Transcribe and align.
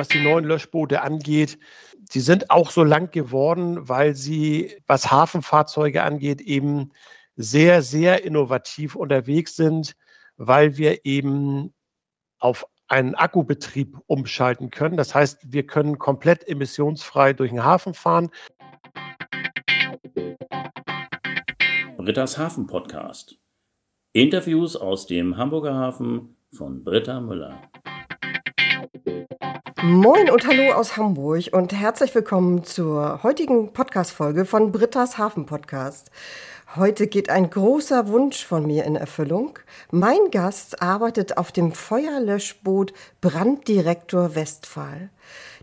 was 0.00 0.08
die 0.08 0.24
neuen 0.24 0.46
Löschboote 0.46 1.02
angeht. 1.02 1.58
Sie 2.10 2.20
sind 2.20 2.50
auch 2.50 2.70
so 2.70 2.82
lang 2.82 3.10
geworden, 3.10 3.86
weil 3.86 4.14
sie, 4.16 4.74
was 4.86 5.10
Hafenfahrzeuge 5.10 6.02
angeht, 6.02 6.40
eben 6.40 6.90
sehr, 7.36 7.82
sehr 7.82 8.24
innovativ 8.24 8.96
unterwegs 8.96 9.56
sind, 9.56 9.94
weil 10.38 10.78
wir 10.78 11.04
eben 11.04 11.74
auf 12.38 12.66
einen 12.88 13.14
Akkubetrieb 13.14 13.98
umschalten 14.06 14.70
können. 14.70 14.96
Das 14.96 15.14
heißt, 15.14 15.52
wir 15.52 15.66
können 15.66 15.98
komplett 15.98 16.48
emissionsfrei 16.48 17.34
durch 17.34 17.50
den 17.50 17.62
Hafen 17.62 17.92
fahren. 17.92 18.30
Britta's 21.98 22.38
Hafen 22.38 22.66
Podcast. 22.66 23.36
Interviews 24.14 24.76
aus 24.76 25.06
dem 25.06 25.36
Hamburger 25.36 25.74
Hafen 25.74 26.36
von 26.50 26.84
Britta 26.84 27.20
Müller. 27.20 27.60
Moin 29.82 30.28
und 30.28 30.46
hallo 30.46 30.72
aus 30.72 30.98
Hamburg 30.98 31.48
und 31.52 31.72
herzlich 31.72 32.14
willkommen 32.14 32.64
zur 32.64 33.22
heutigen 33.22 33.72
Podcast-Folge 33.72 34.44
von 34.44 34.72
Britta's 34.72 35.16
Hafen 35.16 35.46
Podcast. 35.46 36.10
Heute 36.76 37.06
geht 37.06 37.30
ein 37.30 37.48
großer 37.48 38.08
Wunsch 38.08 38.44
von 38.44 38.66
mir 38.66 38.84
in 38.84 38.94
Erfüllung. 38.94 39.58
Mein 39.90 40.30
Gast 40.30 40.82
arbeitet 40.82 41.38
auf 41.38 41.50
dem 41.50 41.72
Feuerlöschboot 41.72 42.92
Branddirektor 43.22 44.34
Westphal. 44.34 45.08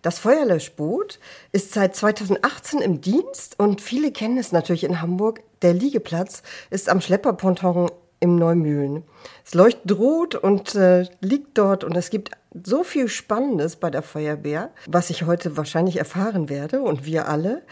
Das 0.02 0.18
Feuerlöschboot 0.18 1.20
ist 1.52 1.74
seit 1.74 1.96
2018 1.96 2.80
im 2.80 3.02
Dienst 3.02 3.60
und 3.60 3.82
viele 3.82 4.12
kennen 4.12 4.40
es 4.40 4.52
natürlich 4.52 4.84
in 4.84 5.00
Hamburg. 5.00 5.42
Der 5.62 5.74
Liegeplatz 5.74 6.42
ist 6.72 6.90
am 6.90 7.02
Schlepperponton 7.02 7.92
im 8.20 8.36
Neumühlen. 8.36 9.04
Es 9.46 9.54
leuchtet 9.54 9.98
rot 9.98 10.34
und 10.34 10.74
äh, 10.74 11.06
liegt 11.22 11.58
dort 11.58 11.84
und 11.84 11.96
es 11.96 12.10
gibt 12.10 12.32
so 12.54 12.84
viel 12.84 13.08
Spannendes 13.08 13.76
bei 13.76 13.90
der 13.90 14.02
Feuerwehr, 14.02 14.72
was 14.88 15.10
ich 15.10 15.24
heute 15.24 15.58
wahrscheinlich 15.58 15.98
erfahren 15.98 16.50
werde 16.50 16.82
und 16.82 17.06
wir 17.06 17.28
alle. 17.28 17.64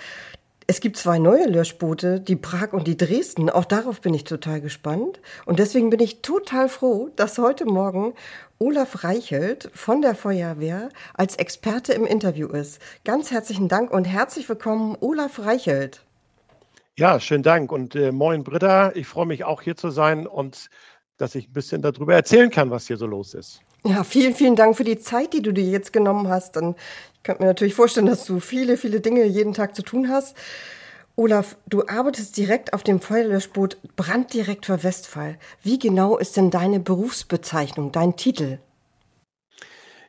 Es 0.67 0.80
gibt 0.80 0.98
zwei 0.98 1.20
neue 1.20 1.45
Löschboote, 1.45 2.20
die 2.20 2.36
Prag 2.36 2.73
und 2.73 2.88
die 2.88 2.98
Dresden. 2.98 3.52
Auch 3.52 3.66
darauf 3.66 4.02
bin 4.02 4.16
ich 4.16 4.23
total 4.23 4.62
gespannt. 4.62 5.22
Und 5.45 5.59
deswegen 5.59 5.92
bin 5.92 6.00
ich 6.00 6.23
total 6.23 6.70
froh, 6.70 7.09
dass 7.16 7.38
heute 7.38 7.66
Morgen 7.66 8.16
Olaf 8.58 9.04
Reichelt 9.04 9.70
von 9.76 10.02
der 10.02 10.16
Feuerwehr 10.16 10.89
als 11.14 11.36
Experte 11.36 11.94
im 11.94 12.06
Interview 12.06 12.48
ist. 12.48 12.82
Ganz 13.04 13.30
herzlichen 13.30 13.67
Dank 13.67 13.92
und 13.92 14.06
herzlich 14.06 14.50
willkommen, 14.50 14.98
Olaf 15.02 15.38
Reichelt. 15.39 16.04
Ja, 16.98 17.20
schönen 17.20 17.44
Dank 17.44 17.72
und 17.72 17.94
äh, 17.95 18.12
moin 18.12 18.44
Britta. 18.44 18.92
Ich 18.95 19.06
freue 19.06 19.26
mich 19.28 19.44
auch 19.44 19.62
hier 19.62 19.76
zu 19.76 19.92
sein 19.92 20.26
und 20.26 20.70
dass 21.17 21.36
ich 21.36 21.50
ein 21.50 21.54
bisschen 21.54 21.82
darüber 21.84 22.16
erzählen 22.16 22.50
kann, 22.50 22.72
was 22.72 22.88
hier 22.88 22.98
so 22.98 23.06
los 23.06 23.36
ist. 23.36 23.62
Ja, 23.88 24.03
vielen, 24.03 24.33
vielen 24.33 24.55
Dank 24.55 24.75
für 24.75 24.83
die 24.83 24.97
Zeit, 24.97 25.33
die 25.33 25.44
du 25.44 25.52
dir 25.52 25.64
jetzt 25.64 25.94
genommen 25.94 26.28
hast. 26.28 26.58
Und 26.58 26.75
ich 27.14 27.22
kann 27.22 27.38
mir 27.38 27.45
natürlich 27.45 27.75
vorstellen, 27.75 28.08
dass 28.08 28.25
du 28.25 28.39
viele, 28.39 28.77
viele 28.77 29.00
Dinge 29.00 29.25
jeden 29.25 29.53
Tag 29.53 29.75
zu 29.75 29.83
tun 29.83 30.09
hast. 30.09 30.36
Olaf, 31.16 31.55
du 31.67 31.86
arbeitest 31.88 32.36
direkt 32.36 32.73
auf 32.73 32.81
dem 32.81 33.00
Feuerlöschboot 33.00 33.77
Branddirektor 33.95 34.81
Westphal. 34.83 35.38
Wie 35.61 35.77
genau 35.77 36.17
ist 36.17 36.36
denn 36.36 36.50
deine 36.50 36.80
Berufsbezeichnung, 36.80 37.92
dein 37.92 38.16
Titel? 38.16 38.58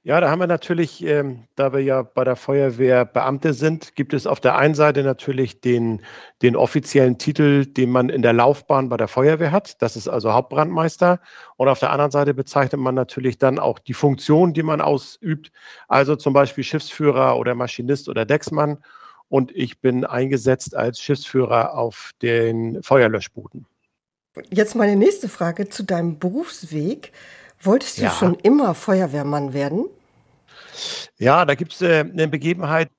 Ja, 0.07 0.21
da 0.21 0.31
haben 0.31 0.39
wir 0.39 0.47
natürlich, 0.47 1.05
ähm, 1.05 1.49
da 1.57 1.73
wir 1.73 1.81
ja 1.81 2.03
bei 2.03 2.23
der 2.23 2.37
Feuerwehr 2.37 3.05
Beamte 3.05 3.53
sind, 3.53 3.97
gibt 3.97 4.15
es 4.15 4.25
auf 4.25 4.39
der 4.39 4.57
einen 4.57 4.77
Seite 4.77 5.03
natürlich 5.03 5.61
den, 5.61 6.01
den 6.43 6.55
offiziellen 6.55 7.19
Titel, 7.19 7.67
den 7.67 7.91
man 7.91 8.09
in 8.09 8.23
der 8.23 8.33
Laufbahn 8.33 8.89
bei 8.89 8.97
der 8.97 9.09
Feuerwehr 9.09 9.51
hat. 9.51 9.83
Das 9.83 9.97
ist 9.97 10.07
also 10.07 10.33
Hauptbrandmeister. 10.33 11.19
Und 11.57 11.67
auf 11.67 11.81
der 11.81 11.91
anderen 11.91 12.13
Seite 12.13 12.35
bezeichnet 12.35 12.81
man 12.81 12.95
natürlich 12.95 13.39
dann 13.39 13.59
auch 13.59 13.81
die 13.81 13.95
Funktion, 13.95 14.55
die 14.55 14.63
man 14.63 14.81
ausübt. 14.81 15.51
Also 15.89 16.15
zum 16.15 16.33
Beispiel 16.33 16.63
Schiffsführer 16.63 17.37
oder 17.37 17.57
Maschinist 17.57 18.09
oder 18.09 18.25
Decksmann. 18.25 18.79
Und 19.29 19.51
ich 19.57 19.81
bin 19.81 20.05
eingesetzt 20.05 20.77
als 20.77 21.01
Schiffsführer 21.01 21.77
auf 21.77 22.13
den 22.23 22.81
Feuerlöschbooten. 22.81 23.67
Jetzt 24.51 24.77
meine 24.77 24.95
nächste 24.95 25.29
Frage 25.29 25.69
zu 25.69 25.83
deinem 25.83 26.21
Berufsweg. 26.21 27.11
Wolltest 27.61 27.99
du 27.99 28.03
ja. 28.03 28.11
schon 28.11 28.35
immer 28.35 28.75
Feuerwehrmann 28.75 29.53
werden? 29.53 29.87
Ja, 31.19 31.45
da 31.45 31.55
gibt 31.55 31.73
es 31.73 31.83
äh, 31.83 32.01
eine 32.01 32.29
Begebenheit, 32.29 32.91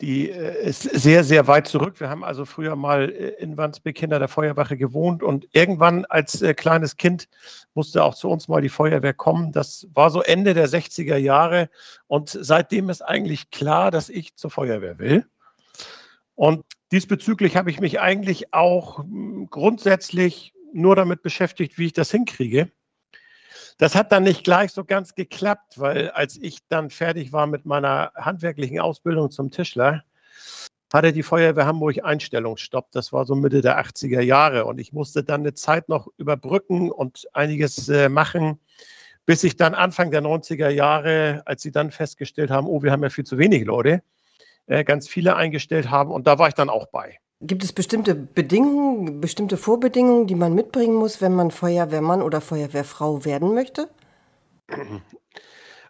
die 0.00 0.30
äh, 0.30 0.66
ist 0.66 0.82
sehr, 0.82 1.24
sehr 1.24 1.46
weit 1.46 1.68
zurück. 1.68 2.00
Wir 2.00 2.08
haben 2.08 2.24
also 2.24 2.44
früher 2.44 2.74
mal 2.74 3.10
äh, 3.10 3.28
in 3.42 3.56
Wandsbek 3.56 3.98
hinter 3.98 4.18
der 4.18 4.28
Feuerwache 4.28 4.76
gewohnt 4.76 5.22
und 5.22 5.46
irgendwann 5.52 6.04
als 6.06 6.40
äh, 6.42 6.54
kleines 6.54 6.96
Kind 6.96 7.28
musste 7.74 8.02
auch 8.02 8.14
zu 8.14 8.28
uns 8.28 8.48
mal 8.48 8.62
die 8.62 8.68
Feuerwehr 8.68 9.14
kommen. 9.14 9.52
Das 9.52 9.86
war 9.92 10.10
so 10.10 10.22
Ende 10.22 10.54
der 10.54 10.68
60er 10.68 11.16
Jahre 11.16 11.68
und 12.06 12.30
seitdem 12.30 12.88
ist 12.88 13.02
eigentlich 13.02 13.50
klar, 13.50 13.90
dass 13.90 14.08
ich 14.08 14.36
zur 14.36 14.50
Feuerwehr 14.50 14.98
will. 14.98 15.26
Und 16.34 16.64
diesbezüglich 16.90 17.56
habe 17.56 17.70
ich 17.70 17.80
mich 17.80 18.00
eigentlich 18.00 18.54
auch 18.54 18.98
hm, 18.98 19.48
grundsätzlich 19.50 20.54
nur 20.72 20.96
damit 20.96 21.22
beschäftigt, 21.22 21.78
wie 21.78 21.86
ich 21.86 21.92
das 21.92 22.10
hinkriege. 22.10 22.70
Das 23.78 23.94
hat 23.94 24.12
dann 24.12 24.24
nicht 24.24 24.44
gleich 24.44 24.72
so 24.72 24.84
ganz 24.84 25.14
geklappt, 25.14 25.78
weil 25.78 26.10
als 26.10 26.36
ich 26.36 26.58
dann 26.68 26.90
fertig 26.90 27.32
war 27.32 27.46
mit 27.46 27.66
meiner 27.66 28.12
handwerklichen 28.14 28.80
Ausbildung 28.80 29.30
zum 29.30 29.50
Tischler, 29.50 30.04
hatte 30.92 31.12
die 31.12 31.22
Feuerwehr 31.22 31.66
Hamburg 31.66 32.04
Einstellungsstopp. 32.04 32.90
Das 32.92 33.12
war 33.12 33.24
so 33.24 33.34
Mitte 33.34 33.60
der 33.60 33.80
80er 33.80 34.20
Jahre. 34.20 34.64
Und 34.64 34.78
ich 34.78 34.92
musste 34.92 35.22
dann 35.22 35.42
eine 35.42 35.54
Zeit 35.54 35.88
noch 35.88 36.08
überbrücken 36.16 36.90
und 36.90 37.28
einiges 37.32 37.88
äh, 37.88 38.08
machen, 38.08 38.58
bis 39.24 39.44
ich 39.44 39.56
dann 39.56 39.74
Anfang 39.74 40.10
der 40.10 40.22
90er 40.22 40.68
Jahre, 40.68 41.42
als 41.46 41.62
sie 41.62 41.70
dann 41.70 41.92
festgestellt 41.92 42.50
haben, 42.50 42.66
oh, 42.66 42.82
wir 42.82 42.90
haben 42.90 43.02
ja 43.02 43.10
viel 43.10 43.24
zu 43.24 43.38
wenig 43.38 43.64
Leute, 43.64 44.02
äh, 44.66 44.82
ganz 44.82 45.08
viele 45.08 45.36
eingestellt 45.36 45.90
haben. 45.90 46.10
Und 46.10 46.26
da 46.26 46.38
war 46.38 46.48
ich 46.48 46.54
dann 46.54 46.70
auch 46.70 46.86
bei. 46.86 47.18
Gibt 47.42 47.64
es 47.64 47.72
bestimmte 47.72 48.14
Bedingungen, 48.14 49.20
bestimmte 49.22 49.56
Vorbedingungen, 49.56 50.26
die 50.26 50.34
man 50.34 50.54
mitbringen 50.54 50.94
muss, 50.94 51.22
wenn 51.22 51.34
man 51.34 51.50
Feuerwehrmann 51.50 52.20
oder 52.20 52.42
Feuerwehrfrau 52.42 53.24
werden 53.24 53.54
möchte? 53.54 53.88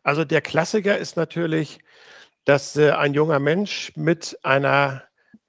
Also 0.03 0.25
der 0.25 0.41
Klassiker 0.41 0.97
ist 0.97 1.19
natürlich, 1.19 1.79
dass 2.47 2.75
äh, 2.75 2.91
ein 2.93 3.13
junger 3.13 3.39
Mensch 3.39 3.93
mit 3.97 4.39
einer, 4.43 5.03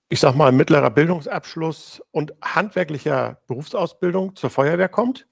ich 0.09 0.19
sag 0.19 0.35
mal, 0.35 0.51
mittlerer 0.51 0.89
Bildungsabschluss 0.89 2.01
und 2.11 2.33
handwerklicher 2.41 3.41
Berufsausbildung 3.47 4.35
zur 4.35 4.49
Feuerwehr 4.49 4.89
kommt. 4.89 5.25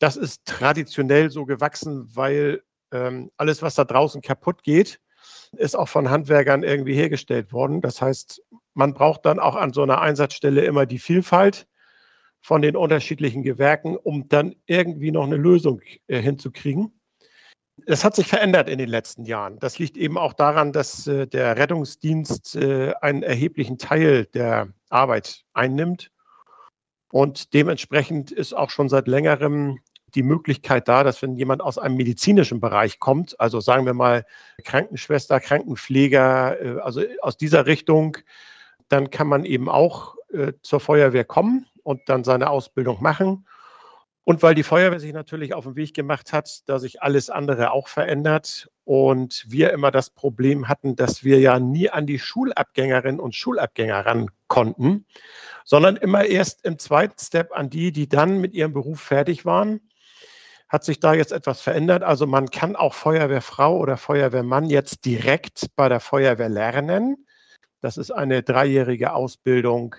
Das 0.00 0.16
ist 0.16 0.44
traditionell 0.44 1.30
so 1.30 1.46
gewachsen, 1.46 2.10
weil 2.16 2.64
ähm, 2.90 3.30
alles, 3.36 3.62
was 3.62 3.76
da 3.76 3.84
draußen 3.84 4.22
kaputt 4.22 4.64
geht, 4.64 5.00
ist 5.52 5.76
auch 5.76 5.88
von 5.88 6.10
Handwerkern 6.10 6.64
irgendwie 6.64 6.94
hergestellt 6.94 7.52
worden. 7.52 7.80
Das 7.80 8.02
heißt, 8.02 8.42
man 8.74 8.94
braucht 8.94 9.26
dann 9.26 9.38
auch 9.38 9.56
an 9.56 9.72
so 9.72 9.82
einer 9.82 10.00
Einsatzstelle 10.00 10.64
immer 10.64 10.86
die 10.86 10.98
Vielfalt 10.98 11.66
von 12.40 12.62
den 12.62 12.76
unterschiedlichen 12.76 13.42
Gewerken, 13.42 13.96
um 13.96 14.28
dann 14.28 14.56
irgendwie 14.66 15.12
noch 15.12 15.24
eine 15.24 15.36
Lösung 15.36 15.80
äh, 16.08 16.20
hinzukriegen. 16.20 16.98
Es 17.86 18.04
hat 18.04 18.16
sich 18.16 18.26
verändert 18.26 18.68
in 18.68 18.78
den 18.78 18.88
letzten 18.88 19.24
Jahren. 19.24 19.58
Das 19.58 19.78
liegt 19.78 19.96
eben 19.96 20.18
auch 20.18 20.34
daran, 20.34 20.72
dass 20.72 21.06
äh, 21.06 21.26
der 21.26 21.56
Rettungsdienst 21.56 22.56
äh, 22.56 22.92
einen 23.00 23.22
erheblichen 23.22 23.78
Teil 23.78 24.26
der 24.26 24.68
Arbeit 24.90 25.44
einnimmt. 25.54 26.10
Und 27.10 27.54
dementsprechend 27.54 28.30
ist 28.30 28.54
auch 28.54 28.70
schon 28.70 28.88
seit 28.88 29.06
längerem 29.06 29.78
die 30.14 30.22
Möglichkeit 30.22 30.88
da, 30.88 31.04
dass 31.04 31.22
wenn 31.22 31.36
jemand 31.36 31.62
aus 31.62 31.78
einem 31.78 31.96
medizinischen 31.96 32.60
Bereich 32.60 32.98
kommt, 32.98 33.38
also 33.40 33.60
sagen 33.60 33.86
wir 33.86 33.94
mal 33.94 34.26
Krankenschwester, 34.64 35.40
Krankenpfleger, 35.40 36.60
äh, 36.60 36.80
also 36.80 37.02
aus 37.20 37.36
dieser 37.36 37.66
Richtung, 37.66 38.18
dann 38.92 39.10
kann 39.10 39.26
man 39.26 39.44
eben 39.44 39.68
auch 39.68 40.16
äh, 40.32 40.52
zur 40.62 40.80
Feuerwehr 40.80 41.24
kommen 41.24 41.66
und 41.82 42.00
dann 42.06 42.24
seine 42.24 42.50
Ausbildung 42.50 43.02
machen. 43.02 43.46
Und 44.24 44.42
weil 44.42 44.54
die 44.54 44.62
Feuerwehr 44.62 45.00
sich 45.00 45.12
natürlich 45.12 45.52
auf 45.52 45.64
den 45.64 45.74
Weg 45.74 45.94
gemacht 45.94 46.32
hat, 46.32 46.62
da 46.66 46.78
sich 46.78 47.02
alles 47.02 47.28
andere 47.28 47.72
auch 47.72 47.88
verändert 47.88 48.70
und 48.84 49.44
wir 49.48 49.72
immer 49.72 49.90
das 49.90 50.10
Problem 50.10 50.68
hatten, 50.68 50.94
dass 50.94 51.24
wir 51.24 51.40
ja 51.40 51.58
nie 51.58 51.90
an 51.90 52.06
die 52.06 52.20
Schulabgängerinnen 52.20 53.18
und 53.18 53.34
Schulabgänger 53.34 54.06
ran 54.06 54.30
konnten, 54.46 55.06
sondern 55.64 55.96
immer 55.96 56.24
erst 56.24 56.64
im 56.64 56.78
zweiten 56.78 57.18
Step 57.18 57.50
an 57.52 57.68
die, 57.68 57.90
die 57.90 58.08
dann 58.08 58.40
mit 58.40 58.54
ihrem 58.54 58.72
Beruf 58.72 59.00
fertig 59.00 59.44
waren 59.44 59.80
hat 60.72 60.84
sich 60.84 61.00
da 61.00 61.12
jetzt 61.12 61.32
etwas 61.32 61.60
verändert. 61.60 62.02
Also 62.02 62.26
man 62.26 62.48
kann 62.48 62.76
auch 62.76 62.94
Feuerwehrfrau 62.94 63.76
oder 63.76 63.98
Feuerwehrmann 63.98 64.70
jetzt 64.70 65.04
direkt 65.04 65.66
bei 65.76 65.90
der 65.90 66.00
Feuerwehr 66.00 66.48
lernen. 66.48 67.26
Das 67.82 67.98
ist 67.98 68.12
eine 68.12 68.42
dreijährige 68.42 69.12
Ausbildung 69.12 69.96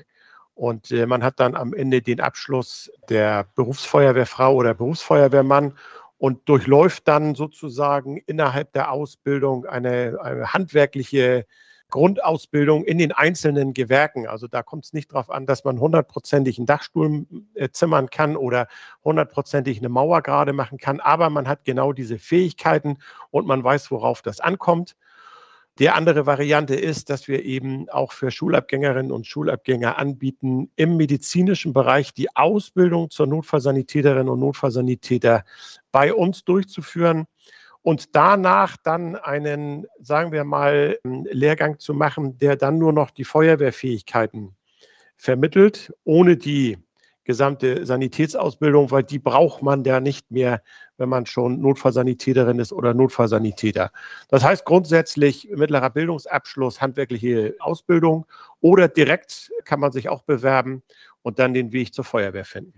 und 0.56 0.92
äh, 0.92 1.06
man 1.06 1.24
hat 1.24 1.40
dann 1.40 1.56
am 1.56 1.74
Ende 1.74 2.02
den 2.02 2.22
Abschluss 2.22 2.92
der 3.10 3.46
Berufsfeuerwehrfrau 3.56 4.56
oder 4.56 4.74
Berufsfeuerwehrmann 4.74 5.78
und 6.18 6.48
durchläuft 6.48 7.08
dann 7.08 7.36
sozusagen 7.36 8.18
innerhalb 8.18 8.72
der 8.72 8.92
Ausbildung 8.92 9.66
eine, 9.66 10.18
eine 10.22 10.54
handwerkliche 10.54 11.46
Grundausbildung 11.90 12.86
in 12.86 12.98
den 12.98 13.12
einzelnen 13.12 13.74
Gewerken. 13.74 14.28
Also 14.28 14.48
da 14.48 14.64
kommt 14.64 14.86
es 14.86 14.94
nicht 14.94 15.12
darauf 15.12 15.30
an, 15.30 15.46
dass 15.46 15.66
man 15.66 15.80
hundertprozentig 15.80 16.58
einen 16.58 16.66
Dachstuhl 16.66 17.28
äh, 17.56 17.70
zimmern 17.70 18.10
kann 18.10 18.38
oder 18.38 18.68
hundertprozentig 19.04 19.80
eine 19.80 19.90
Mauer 19.90 20.22
gerade 20.22 20.54
machen 20.54 20.78
kann, 20.78 21.02
aber 21.02 21.30
man 21.30 21.48
hat 21.48 21.66
genau 21.66 21.92
diese 21.92 22.18
Fähigkeiten 22.18 22.98
und 23.30 23.46
man 23.46 23.64
weiß, 23.64 23.92
worauf 23.92 24.22
das 24.22 24.40
ankommt. 24.40 24.96
Die 25.80 25.90
andere 25.90 26.28
Variante 26.28 26.76
ist, 26.76 27.10
dass 27.10 27.28
wir 27.28 27.44
eben 27.44 27.90
auch 27.90 28.12
für 28.12 28.30
Schulabgängerinnen 28.30 29.12
und 29.12 29.26
Schulabgänger 29.26 29.98
anbieten, 29.98 30.72
im 30.76 30.98
medizinischen 30.98 31.74
Bereich 31.74 32.14
die 32.14 32.36
Ausbildung 32.36 33.10
zur 33.10 33.26
Notfallsanitäterin 33.26 34.30
und 34.30 34.40
Notfallsanitäter 34.40 35.44
bei 35.92 36.14
uns 36.14 36.44
durchzuführen 36.44 37.26
und 37.82 38.16
danach 38.16 38.78
dann 38.78 39.16
einen, 39.16 39.88
sagen 40.00 40.32
wir 40.32 40.44
mal, 40.44 41.00
Lehrgang 41.04 41.80
zu 41.80 41.96
machen, 41.96 42.38
der 42.38 42.56
dann 42.56 42.78
nur 42.78 42.94
noch 42.94 43.10
die 43.10 43.26
Feuerwehrfähigkeiten 43.26 44.56
vermittelt, 45.18 45.92
ohne 46.04 46.38
die 46.38 46.78
gesamte 47.24 47.86
Sanitätsausbildung, 47.86 48.92
weil 48.92 49.04
die 49.04 49.20
braucht 49.20 49.62
man 49.62 49.84
ja 49.84 50.00
nicht 50.00 50.30
mehr, 50.32 50.62
wenn 50.98 51.10
man 51.10 51.26
schon 51.26 51.62
Notfallsanitäterin 51.62 52.60
ist 52.60 52.74
oder 52.74 52.94
Notfallsanitäter. 52.94 53.92
Das 54.30 54.44
heißt 54.44 54.66
grundsätzlich 54.66 55.50
mittlerer 55.52 55.90
Bildungsabschluss, 55.90 56.82
handwerkliche 56.82 57.56
Ausbildung 57.60 58.26
oder 58.62 58.88
direkt 58.88 59.52
kann 59.66 59.80
man 59.80 59.92
sich 59.92 60.10
auch 60.10 60.22
bewerben 60.24 60.84
und 61.22 61.40
dann 61.40 61.54
den 61.54 61.72
Weg 61.72 61.94
zur 61.94 62.04
Feuerwehr 62.04 62.46
finden. 62.46 62.74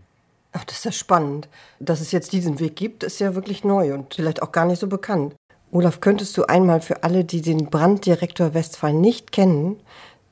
Ach, 0.53 0.63
das 0.63 0.77
ist 0.77 0.85
ja 0.85 0.91
spannend. 0.91 1.49
Dass 1.79 1.99
es 1.99 2.11
jetzt 2.13 2.31
diesen 2.31 2.59
Weg 2.59 2.77
gibt, 2.77 3.03
ist 3.03 3.19
ja 3.19 3.35
wirklich 3.35 3.63
neu 3.63 3.93
und 3.93 4.13
vielleicht 4.13 4.41
auch 4.41 4.53
gar 4.53 4.65
nicht 4.65 4.79
so 4.79 4.87
bekannt. 4.87 5.35
Olaf, 5.71 5.99
könntest 5.99 6.37
du 6.37 6.45
einmal 6.45 6.79
für 6.79 7.03
alle, 7.03 7.25
die 7.25 7.41
den 7.41 7.69
Branddirektor 7.69 8.53
Westphal 8.53 8.93
nicht 8.93 9.33
kennen, 9.33 9.81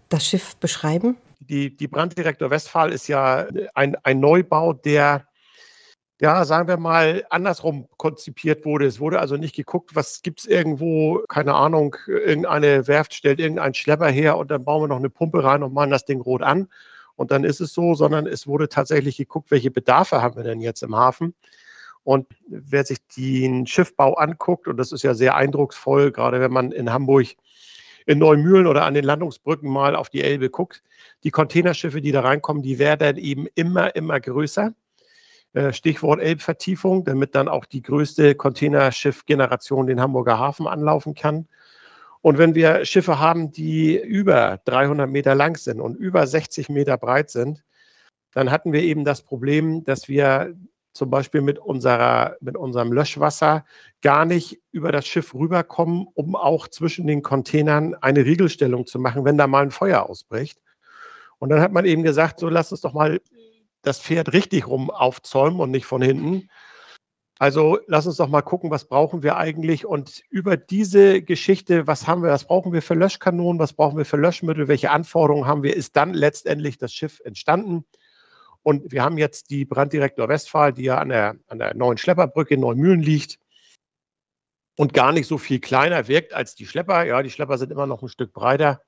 das 0.08 0.26
Schiff 0.26 0.56
beschreiben? 0.56 1.18
Die, 1.48 1.76
die 1.76 1.88
Branddirektor 1.88 2.50
Westphal 2.50 2.92
ist 2.92 3.08
ja 3.08 3.48
ein, 3.74 3.96
ein 4.04 4.20
Neubau, 4.20 4.74
der 4.74 5.28
ja, 6.22 6.46
sagen 6.46 6.70
wir 6.70 6.78
mal, 6.78 7.26
andersrum 7.30 7.90
konzipiert 7.98 8.64
wurde. 8.64 8.86
Es 8.86 9.02
wurde 9.02 9.20
also 9.20 9.36
nicht 9.36 9.56
geguckt, 9.56 9.94
was 9.94 10.22
gibt 10.22 10.40
es 10.40 10.46
irgendwo, 10.46 11.22
keine 11.28 11.54
Ahnung, 11.54 11.98
irgendeine 12.08 12.88
Werft 12.88 13.14
stellt 13.14 13.42
irgendeinen 13.42 13.74
Schlepper 13.74 14.08
her 14.08 14.38
und 14.38 14.50
dann 14.50 14.64
bauen 14.64 14.84
wir 14.84 14.88
noch 14.88 15.00
eine 15.00 15.10
Pumpe 15.10 15.44
rein 15.44 15.64
und 15.64 15.74
machen 15.74 15.90
das 15.90 16.06
Ding 16.06 16.22
rot 16.22 16.42
an. 16.42 16.70
Und 17.16 17.32
dann 17.32 17.44
ist 17.44 17.60
es 17.60 17.74
so, 17.74 17.94
sondern 17.94 18.26
es 18.26 18.48
wurde 18.48 18.70
tatsächlich 18.70 19.18
geguckt, 19.18 19.52
welche 19.52 19.70
Bedarfe 19.70 20.22
haben 20.22 20.38
wir 20.38 20.44
denn 20.44 20.62
jetzt 20.62 20.82
im 20.82 20.96
Hafen. 20.96 21.36
Und 22.04 22.28
wer 22.48 22.86
sich 22.86 23.00
den 23.18 23.68
Schiffbau 23.68 24.14
anguckt, 24.14 24.68
und 24.68 24.78
das 24.78 24.92
ist 24.92 25.04
ja 25.04 25.14
sehr 25.14 25.36
eindrucksvoll, 25.36 26.12
gerade 26.12 26.40
wenn 26.40 26.54
man 26.54 26.72
in 26.72 26.92
Hamburg 26.92 27.28
in 28.06 28.20
Neumühlen 28.20 28.68
oder 28.68 28.86
an 28.86 28.94
den 28.94 29.04
Landungsbrücken 29.04 29.70
mal 29.70 29.96
auf 29.96 30.10
die 30.10 30.22
Elbe 30.24 30.50
guckt, 30.50 30.84
die 31.24 31.32
Containerschiffe, 31.32 32.02
die 32.02 32.12
da 32.12 32.22
reinkommen, 32.22 32.64
die 32.64 32.80
werden 32.80 33.18
eben 33.18 33.48
immer, 33.56 33.96
immer 33.96 34.20
größer. 34.20 34.74
Äh, 35.54 35.72
Stichwort 35.72 36.20
Elbvertiefung, 36.20 37.06
damit 37.06 37.36
dann 37.36 37.48
auch 37.48 37.66
die 37.66 37.82
größte 37.82 38.36
Containerschiffgeneration 38.36 39.88
den 39.88 40.02
Hamburger 40.02 40.40
Hafen 40.40 40.68
anlaufen 40.68 41.14
kann. 41.14 41.48
Und 42.22 42.38
wenn 42.38 42.56
wir 42.56 42.86
Schiffe 42.86 43.20
haben, 43.20 43.52
die 43.52 43.98
über 43.98 44.60
300 44.66 45.10
Meter 45.10 45.36
lang 45.36 45.58
sind 45.58 45.80
und 45.80 45.96
über 45.96 46.26
60 46.26 46.70
Meter 46.70 46.98
breit 46.98 47.30
sind, 47.30 47.64
dann 48.34 48.50
hatten 48.50 48.74
wir 48.74 48.82
eben 48.82 49.06
das 49.06 49.22
Problem, 49.22 49.84
dass 49.84 50.08
wir 50.08 50.56
zum 50.94 51.10
Beispiel 51.10 51.42
mit, 51.42 51.60
unserer, 51.60 52.38
mit 52.40 52.56
unserem 52.56 52.94
Löschwasser 52.94 53.66
gar 54.02 54.26
nicht 54.26 54.62
über 54.72 54.92
das 54.92 55.08
Schiff 55.08 55.34
rüberkommen, 55.34 56.08
um 56.14 56.36
auch 56.36 56.68
zwischen 56.68 57.08
den 57.08 57.24
Containern 57.24 57.96
eine 57.96 58.26
Riegelstellung 58.26 58.86
zu 58.86 59.00
machen, 59.00 59.26
wenn 59.26 59.38
da 59.38 59.48
mal 59.48 59.64
ein 59.64 59.72
Feuer 59.72 60.08
ausbricht. 60.10 60.62
Und 61.40 61.50
dann 61.50 61.62
hat 61.62 61.74
man 61.74 61.86
eben 61.86 62.04
gesagt, 62.04 62.40
so 62.40 62.48
lass 62.48 62.72
uns 62.72 62.82
doch 62.82 62.94
mal 62.94 63.20
das 63.82 64.00
Pferd 64.00 64.34
richtig 64.34 64.68
rum 64.68 64.90
aufzäumen 64.90 65.60
und 65.60 65.72
nicht 65.72 65.86
von 65.86 66.02
hinten. 66.02 66.50
Also 67.40 67.80
lass 67.88 68.08
uns 68.08 68.18
doch 68.18 68.30
mal 68.30 68.42
gucken, 68.42 68.72
was 68.72 68.86
brauchen 68.86 69.24
wir 69.24 69.36
eigentlich 69.36 69.86
und 69.86 70.22
über 70.30 70.56
diese 70.56 71.22
Geschichte, 71.22 71.88
was 71.88 72.08
haben 72.08 72.24
wir, 72.24 72.30
was 72.30 72.46
brauchen 72.46 72.72
wir 72.72 72.82
für 72.82 72.94
Löschkanonen, 72.94 73.60
was 73.60 73.74
brauchen 73.74 73.98
wir 73.98 74.06
für 74.06 74.18
Löschmittel, 74.18 74.68
welche 74.68 74.92
Anforderungen 74.92 75.46
haben 75.46 75.64
wir, 75.64 75.76
ist 75.76 75.96
dann 75.98 76.14
letztendlich 76.14 76.78
das 76.78 76.94
Schiff 76.94 77.20
entstanden. 77.26 77.84
Und 78.64 78.92
wir 78.92 79.04
haben 79.04 79.18
jetzt 79.18 79.50
die 79.50 79.66
Branddirektor 79.66 80.30
Westphal, 80.30 80.74
die 80.74 80.84
ja 80.84 80.98
an 80.98 81.10
der, 81.10 81.36
an 81.48 81.60
der 81.60 81.76
neuen 81.76 81.98
Schlepperbrücke 81.98 82.54
in 82.54 82.62
Neumühlen 82.62 83.02
liegt 83.02 83.38
und 84.78 84.94
gar 84.94 85.12
nicht 85.12 85.28
so 85.28 85.38
viel 85.38 85.60
kleiner 85.60 86.08
wirkt 86.08 86.34
als 86.34 86.56
die 86.56 86.66
Schlepper. 86.66 87.04
Ja, 87.04 87.22
die 87.22 87.30
Schlepper 87.30 87.58
sind 87.58 87.72
immer 87.72 87.86
noch 87.86 88.02
ein 88.02 88.10
Stück 88.10 88.34
breiter, 88.34 88.82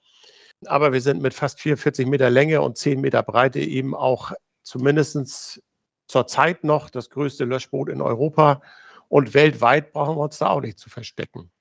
aber 0.65 0.93
wir 0.93 1.01
sind 1.01 1.21
mit 1.21 1.33
fast 1.33 1.59
44 1.59 2.07
Meter 2.07 2.29
Länge 2.29 2.61
und 2.61 2.77
10 2.77 3.01
Meter 3.01 3.21
Breite 3.21 3.59
eben 3.59 3.93
auch 3.93 4.31
zumindest 4.63 5.61
zurzeit 6.07 6.63
noch 6.63 6.89
das 6.89 7.09
größte 7.09 7.43
Löschboot 7.45 7.89
in 7.89 8.01
Europa. 8.01 8.61
Und 9.09 9.33
weltweit 9.33 9.91
brauchen 9.91 10.17
wir 10.17 10.23
uns 10.23 10.37
da 10.37 10.47
auch 10.47 10.61
nicht 10.61 10.79
zu 10.79 10.89
verstecken. 10.89 11.51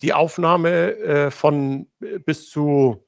Die 0.00 0.12
Aufnahme 0.12 0.96
äh, 0.96 1.30
von 1.30 1.86
äh, 2.00 2.18
bis 2.18 2.50
zu 2.50 3.04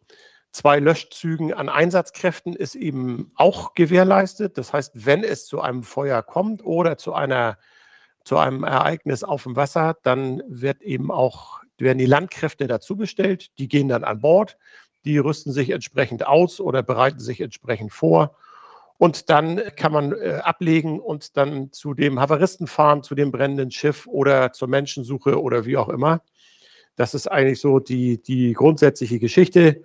zwei 0.59 0.81
Löschzügen 0.81 1.55
an 1.55 1.69
Einsatzkräften 1.69 2.53
ist 2.55 2.75
eben 2.75 3.31
auch 3.37 3.75
gewährleistet. 3.75 4.59
Das 4.59 4.73
heißt, 4.73 5.07
wenn 5.07 5.23
es 5.23 5.47
zu 5.47 5.61
einem 5.61 5.85
Feuer 5.85 6.21
kommt 6.25 6.65
oder 6.65 6.99
zu 6.99 7.15
einer 7.15 7.59
zu 8.25 8.37
einem 8.37 8.65
Ereignis 8.65 9.23
auf 9.23 9.45
dem 9.45 9.55
Wasser, 9.55 9.97
dann 10.03 10.43
wird 10.49 10.83
eben 10.83 11.13
auch 11.13 11.61
werden 11.79 11.99
die 11.99 12.07
Landkräfte 12.07 12.67
dazu 12.67 12.97
bestellt. 12.97 13.57
Die 13.59 13.69
gehen 13.69 13.89
dann 13.89 14.03
an 14.03 14.21
Bord, 14.21 14.59
die 15.05 15.17
rüsten 15.19 15.53
sich 15.53 15.71
entsprechend 15.71 16.27
aus 16.27 16.61
oder 16.61 16.83
bereiten 16.83 17.21
sich 17.21 17.41
entsprechend 17.41 17.93
vor 17.93 18.37
und 18.99 19.31
dann 19.31 19.63
kann 19.77 19.93
man 19.93 20.13
äh, 20.13 20.41
ablegen 20.43 20.99
und 20.99 21.37
dann 21.37 21.71
zu 21.73 21.95
dem 21.95 22.19
Havaristen 22.19 22.67
fahren, 22.67 23.05
zu 23.05 23.15
dem 23.15 23.31
brennenden 23.31 23.71
Schiff 23.71 24.09
oder 24.09 24.53
zur 24.53 24.67
Menschensuche 24.67 25.41
oder 25.41 25.65
wie 25.67 25.77
auch 25.77 25.89
immer. 25.89 26.21
Das 26.97 27.15
ist 27.15 27.29
eigentlich 27.29 27.61
so 27.61 27.79
die, 27.79 28.21
die 28.21 28.55
grundsätzliche 28.55 29.21
Geschichte. 29.21 29.85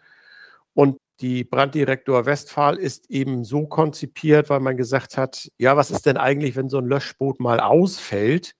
Und 0.74 0.98
die 1.22 1.44
Branddirektor 1.44 2.26
Westphal 2.26 2.78
ist 2.78 3.10
eben 3.10 3.44
so 3.44 3.68
konzipiert, 3.68 4.50
weil 4.50 4.60
man 4.60 4.78
gesagt 4.78 5.18
hat, 5.18 5.50
ja, 5.58 5.78
was 5.78 5.92
ist 5.92 6.06
denn 6.06 6.18
eigentlich, 6.18 6.56
wenn 6.56 6.70
so 6.70 6.80
ein 6.80 6.88
Löschboot 6.88 7.40
mal 7.40 7.60
ausfällt? 7.60 8.56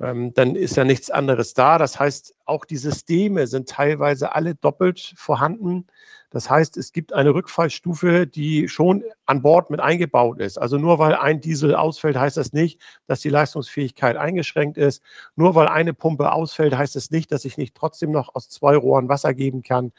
Ähm, 0.00 0.34
dann 0.34 0.54
ist 0.54 0.76
ja 0.76 0.84
nichts 0.84 1.10
anderes 1.10 1.54
da. 1.54 1.78
Das 1.78 1.98
heißt, 1.98 2.34
auch 2.44 2.64
die 2.64 2.76
Systeme 2.76 3.46
sind 3.46 3.68
teilweise 3.68 4.34
alle 4.34 4.54
doppelt 4.54 5.14
vorhanden. 5.16 5.86
Das 6.30 6.50
heißt, 6.50 6.76
es 6.76 6.92
gibt 6.92 7.12
eine 7.14 7.34
Rückfallstufe, 7.34 8.26
die 8.26 8.68
schon 8.68 9.02
an 9.24 9.40
Bord 9.40 9.70
mit 9.70 9.80
eingebaut 9.80 10.40
ist. 10.40 10.58
Also 10.58 10.76
nur 10.76 10.98
weil 10.98 11.14
ein 11.14 11.40
Diesel 11.40 11.74
ausfällt, 11.74 12.18
heißt 12.18 12.36
das 12.36 12.52
nicht, 12.52 12.80
dass 13.06 13.20
die 13.20 13.30
Leistungsfähigkeit 13.30 14.16
eingeschränkt 14.16 14.76
ist. 14.76 15.02
Nur 15.36 15.54
weil 15.54 15.68
eine 15.68 15.94
Pumpe 15.94 16.30
ausfällt, 16.30 16.76
heißt 16.76 16.96
das 16.96 17.10
nicht, 17.10 17.32
dass 17.32 17.46
ich 17.46 17.56
nicht 17.56 17.74
trotzdem 17.74 18.10
noch 18.10 18.34
aus 18.34 18.50
zwei 18.50 18.76
Rohren 18.76 19.08
Wasser 19.08 19.32
geben 19.32 19.62
kann. 19.62 19.92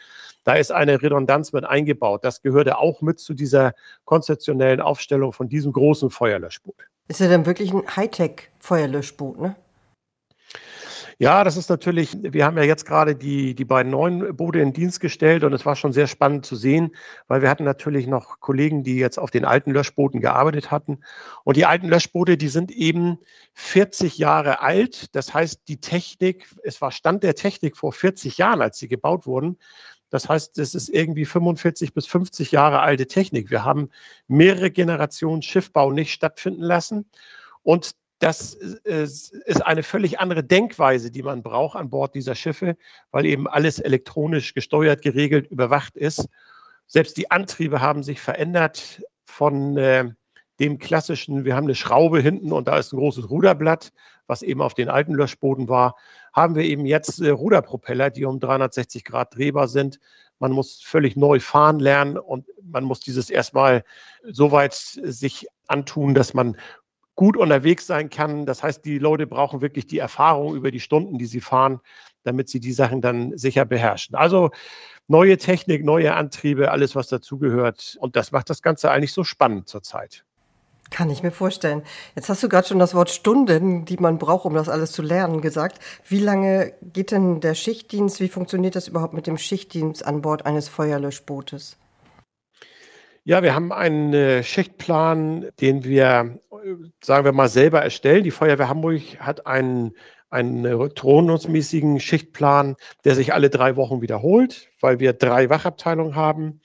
Da 0.44 0.54
ist 0.54 0.72
eine 0.72 1.02
Redundanz 1.02 1.52
mit 1.52 1.66
eingebaut. 1.66 2.24
Das 2.24 2.44
gehörte 2.44 2.78
auch 2.78 3.02
mit 3.02 3.20
zu 3.20 3.34
dieser 3.34 3.74
konzeptionellen 4.06 4.82
Aufstellung 4.82 5.34
von 5.34 5.50
diesem 5.50 5.72
großen 5.72 6.12
Feuerlöschboot. 6.12 6.76
Ist 7.08 7.22
ja 7.22 7.28
dann 7.28 7.48
wirklich 7.48 7.74
ein 7.74 7.84
Hightech-Feuerlöschboot, 7.96 9.40
ne? 9.40 9.56
Ja, 11.22 11.44
das 11.44 11.58
ist 11.58 11.70
natürlich, 11.70 12.16
wir 12.22 12.46
haben 12.46 12.56
ja 12.58 12.64
jetzt 12.64 12.86
gerade 12.86 13.14
die, 13.14 13.54
die 13.54 13.66
beiden 13.66 13.92
neuen 13.92 14.38
Boote 14.38 14.60
in 14.60 14.72
Dienst 14.72 15.02
gestellt 15.02 15.44
und 15.44 15.52
es 15.52 15.66
war 15.66 15.76
schon 15.76 15.92
sehr 15.92 16.08
spannend 16.08 16.46
zu 16.46 16.56
sehen, 16.56 16.96
weil 17.28 17.42
wir 17.42 17.50
hatten 17.50 17.66
natürlich 17.66 18.08
noch 18.08 18.40
Kollegen, 18.40 18.84
die 18.86 18.96
jetzt 18.96 19.20
auf 19.20 19.30
den 19.30 19.44
alten 19.44 19.72
Löschbooten 19.72 20.22
gearbeitet 20.22 20.72
hatten. 20.72 21.02
Und 21.44 21.58
die 21.58 21.66
alten 21.66 21.90
Löschboote, 21.90 22.38
die 22.38 22.48
sind 22.48 22.72
eben 22.72 23.20
40 23.54 24.18
Jahre 24.18 24.62
alt. 24.62 25.14
Das 25.14 25.34
heißt, 25.34 25.64
die 25.68 25.82
Technik, 25.82 26.48
es 26.64 26.80
war 26.80 26.92
Stand 26.92 27.22
der 27.24 27.36
Technik 27.36 27.76
vor 27.76 27.92
40 27.92 28.38
Jahren, 28.38 28.62
als 28.62 28.78
sie 28.78 28.88
gebaut 28.88 29.28
wurden. 29.28 29.58
Das 30.10 30.30
heißt, 30.30 30.58
es 30.58 30.74
ist 30.74 30.88
irgendwie 30.88 31.26
45 31.26 31.94
bis 31.94 32.06
50 32.08 32.54
Jahre 32.54 32.80
alte 32.80 33.08
Technik. 33.08 33.52
Wir 33.52 33.66
haben 33.66 33.90
mehrere 34.30 34.72
Generationen 34.72 35.42
Schiffbau 35.42 35.92
nicht 35.92 36.14
stattfinden 36.14 36.64
lassen. 36.64 37.10
Und 37.62 37.96
das 38.20 38.54
ist 38.54 39.66
eine 39.66 39.82
völlig 39.82 40.20
andere 40.20 40.44
Denkweise, 40.44 41.10
die 41.10 41.24
man 41.24 41.42
braucht 41.42 41.78
an 41.78 41.90
Bord 41.90 42.16
dieser 42.16 42.36
Schiffe, 42.36 42.76
weil 43.12 43.26
eben 43.26 43.48
alles 43.48 43.80
elektronisch 43.80 44.54
gesteuert, 44.54 45.02
geregelt, 45.02 45.50
überwacht 45.50 45.96
ist. 45.96 46.28
Selbst 46.86 47.18
die 47.18 47.32
Antriebe 47.32 47.82
haben 47.82 48.04
sich 48.04 48.20
verändert 48.20 49.02
von 49.26 49.78
äh, 49.78 50.10
dem 50.60 50.78
klassischen, 50.80 51.46
wir 51.46 51.56
haben 51.56 51.66
eine 51.66 51.76
Schraube 51.76 52.20
hinten 52.20 52.52
und 52.52 52.68
da 52.68 52.78
ist 52.78 52.92
ein 52.92 52.98
großes 52.98 53.30
Ruderblatt, 53.30 53.92
was 54.28 54.42
eben 54.42 54.62
auf 54.62 54.74
den 54.74 54.90
alten 54.90 55.14
Löschbooten 55.14 55.70
war, 55.70 55.96
haben 56.34 56.56
wir 56.56 56.64
eben 56.64 56.86
jetzt 56.86 57.22
äh, 57.22 57.30
Ruderpropeller, 57.30 58.10
die 58.10 58.26
um 58.26 58.40
360 58.40 59.06
Grad 59.06 59.36
drehbar 59.36 59.68
sind. 59.68 60.00
Man 60.40 60.52
muss 60.52 60.82
völlig 60.82 61.16
neu 61.16 61.40
fahren 61.40 61.80
lernen 61.80 62.18
und 62.18 62.46
man 62.62 62.84
muss 62.84 63.00
dieses 63.00 63.30
erstmal 63.30 63.84
so 64.24 64.52
weit 64.52 64.74
sich 64.74 65.48
antun, 65.68 66.14
dass 66.14 66.34
man 66.34 66.58
gut 67.20 67.36
unterwegs 67.36 67.86
sein 67.86 68.10
kann. 68.10 68.46
Das 68.46 68.64
heißt, 68.64 68.86
die 68.86 68.98
Leute 68.98 69.28
brauchen 69.28 69.60
wirklich 69.60 69.86
die 69.86 70.00
Erfahrung 70.00 70.56
über 70.56 70.72
die 70.72 70.80
Stunden, 70.80 71.18
die 71.18 71.26
sie 71.26 71.42
fahren, 71.42 71.82
damit 72.24 72.48
sie 72.48 72.62
die 72.62 72.72
Sachen 72.72 73.02
dann 73.02 73.38
sicher 73.38 73.66
beherrschen. 73.66 74.16
Also 74.16 74.52
neue 75.10 75.38
Technik, 75.38 75.84
neue 75.84 76.14
Antriebe, 76.14 76.72
alles, 76.72 76.96
was 76.96 77.10
dazugehört. 77.10 77.98
Und 78.00 78.16
das 78.16 78.32
macht 78.32 78.50
das 78.50 78.62
Ganze 78.62 78.90
eigentlich 78.90 79.12
so 79.12 79.26
spannend 79.26 79.68
zurzeit. 79.68 80.24
Kann 80.92 81.10
ich 81.10 81.22
mir 81.22 81.32
vorstellen. 81.32 81.84
Jetzt 82.16 82.30
hast 82.30 82.42
du 82.42 82.48
gerade 82.48 82.70
schon 82.70 82.80
das 82.80 82.96
Wort 82.96 83.10
Stunden, 83.10 83.84
die 83.84 83.98
man 83.98 84.18
braucht, 84.18 84.46
um 84.46 84.54
das 84.54 84.70
alles 84.70 84.94
zu 84.94 85.02
lernen, 85.02 85.42
gesagt. 85.42 85.80
Wie 86.08 86.22
lange 86.22 86.72
geht 86.82 87.12
denn 87.12 87.42
der 87.42 87.54
Schichtdienst? 87.54 88.22
Wie 88.22 88.30
funktioniert 88.30 88.78
das 88.78 88.88
überhaupt 88.88 89.14
mit 89.14 89.28
dem 89.28 89.38
Schichtdienst 89.38 90.06
an 90.06 90.22
Bord 90.22 90.46
eines 90.46 90.70
Feuerlöschbootes? 90.70 91.76
Ja, 93.30 93.44
wir 93.44 93.54
haben 93.54 93.72
einen 93.72 94.12
äh, 94.12 94.44
Schichtplan, 94.44 95.50
den 95.60 95.84
wir, 95.84 96.40
sagen 97.04 97.26
wir 97.26 97.32
mal, 97.32 97.50
selber 97.50 97.82
erstellen. 97.82 98.24
Die 98.24 98.32
Feuerwehr 98.32 98.70
Hamburg 98.70 99.02
hat 99.20 99.46
einen, 99.46 99.96
einen 100.30 100.94
turnusmäßigen 100.96 102.00
Schichtplan, 102.00 102.76
der 103.04 103.16
sich 103.16 103.34
alle 103.34 103.50
drei 103.50 103.76
Wochen 103.76 104.02
wiederholt, 104.02 104.70
weil 104.80 105.00
wir 105.00 105.14
drei 105.14 105.50
Wachabteilungen 105.50 106.16
haben. 106.16 106.62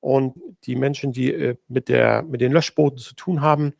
Und 0.00 0.34
die 0.64 0.76
Menschen, 0.76 1.12
die 1.12 1.32
äh, 1.32 1.56
mit, 1.68 1.88
der, 1.88 2.22
mit 2.22 2.40
den 2.40 2.52
Löschbooten 2.52 2.98
zu 2.98 3.14
tun 3.14 3.40
haben, 3.40 3.74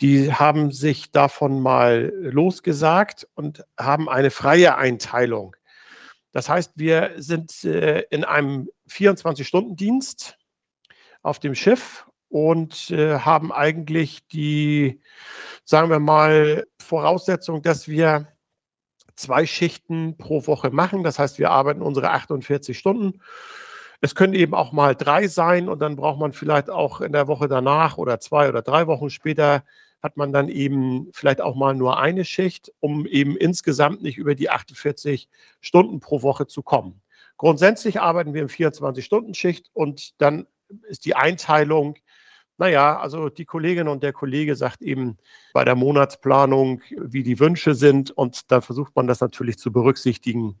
die 0.00 0.32
haben 0.32 0.70
sich 0.72 1.10
davon 1.10 1.60
mal 1.60 2.12
losgesagt 2.16 3.28
und 3.34 3.64
haben 3.78 4.08
eine 4.08 4.30
freie 4.30 4.76
Einteilung. 4.76 5.56
Das 6.32 6.48
heißt, 6.48 6.72
wir 6.76 7.12
sind 7.16 7.64
äh, 7.64 8.02
in 8.10 8.24
einem 8.24 8.70
24-Stunden-Dienst 8.88 10.38
auf 11.22 11.38
dem 11.38 11.54
Schiff 11.54 12.06
und 12.30 12.90
äh, 12.90 13.18
haben 13.18 13.52
eigentlich 13.52 14.26
die, 14.28 15.02
sagen 15.64 15.90
wir 15.90 16.00
mal, 16.00 16.66
Voraussetzung, 16.80 17.60
dass 17.60 17.86
wir 17.86 18.28
zwei 19.16 19.44
Schichten 19.44 20.16
pro 20.16 20.46
Woche 20.46 20.70
machen. 20.70 21.04
Das 21.04 21.18
heißt, 21.18 21.38
wir 21.38 21.50
arbeiten 21.50 21.82
unsere 21.82 22.10
48 22.10 22.78
Stunden 22.78 23.20
es 24.00 24.14
können 24.14 24.34
eben 24.34 24.54
auch 24.54 24.72
mal 24.72 24.94
drei 24.94 25.28
sein 25.28 25.68
und 25.68 25.80
dann 25.80 25.96
braucht 25.96 26.18
man 26.18 26.32
vielleicht 26.32 26.70
auch 26.70 27.00
in 27.00 27.12
der 27.12 27.28
Woche 27.28 27.48
danach 27.48 27.98
oder 27.98 28.18
zwei 28.18 28.48
oder 28.48 28.62
drei 28.62 28.86
Wochen 28.86 29.10
später 29.10 29.62
hat 30.02 30.16
man 30.16 30.32
dann 30.32 30.48
eben 30.48 31.10
vielleicht 31.12 31.42
auch 31.42 31.54
mal 31.54 31.74
nur 31.74 31.98
eine 31.98 32.24
Schicht, 32.24 32.72
um 32.80 33.04
eben 33.06 33.36
insgesamt 33.36 34.02
nicht 34.02 34.16
über 34.16 34.34
die 34.34 34.48
48 34.48 35.28
Stunden 35.60 36.00
pro 36.00 36.22
Woche 36.22 36.46
zu 36.46 36.62
kommen. 36.62 37.02
Grundsätzlich 37.36 38.00
arbeiten 38.00 38.32
wir 38.32 38.40
im 38.40 38.48
24-Stunden-Schicht 38.48 39.68
und 39.74 40.18
dann 40.20 40.46
ist 40.88 41.04
die 41.04 41.16
Einteilung, 41.16 41.96
naja, 42.60 43.00
also 43.00 43.30
die 43.30 43.46
Kollegin 43.46 43.88
und 43.88 44.02
der 44.02 44.12
Kollege 44.12 44.54
sagt 44.54 44.82
eben 44.82 45.16
bei 45.54 45.64
der 45.64 45.74
Monatsplanung, 45.74 46.82
wie 46.90 47.22
die 47.22 47.40
Wünsche 47.40 47.74
sind 47.74 48.10
und 48.10 48.52
da 48.52 48.60
versucht 48.60 48.94
man 48.94 49.06
das 49.06 49.20
natürlich 49.20 49.56
zu 49.56 49.72
berücksichtigen, 49.72 50.60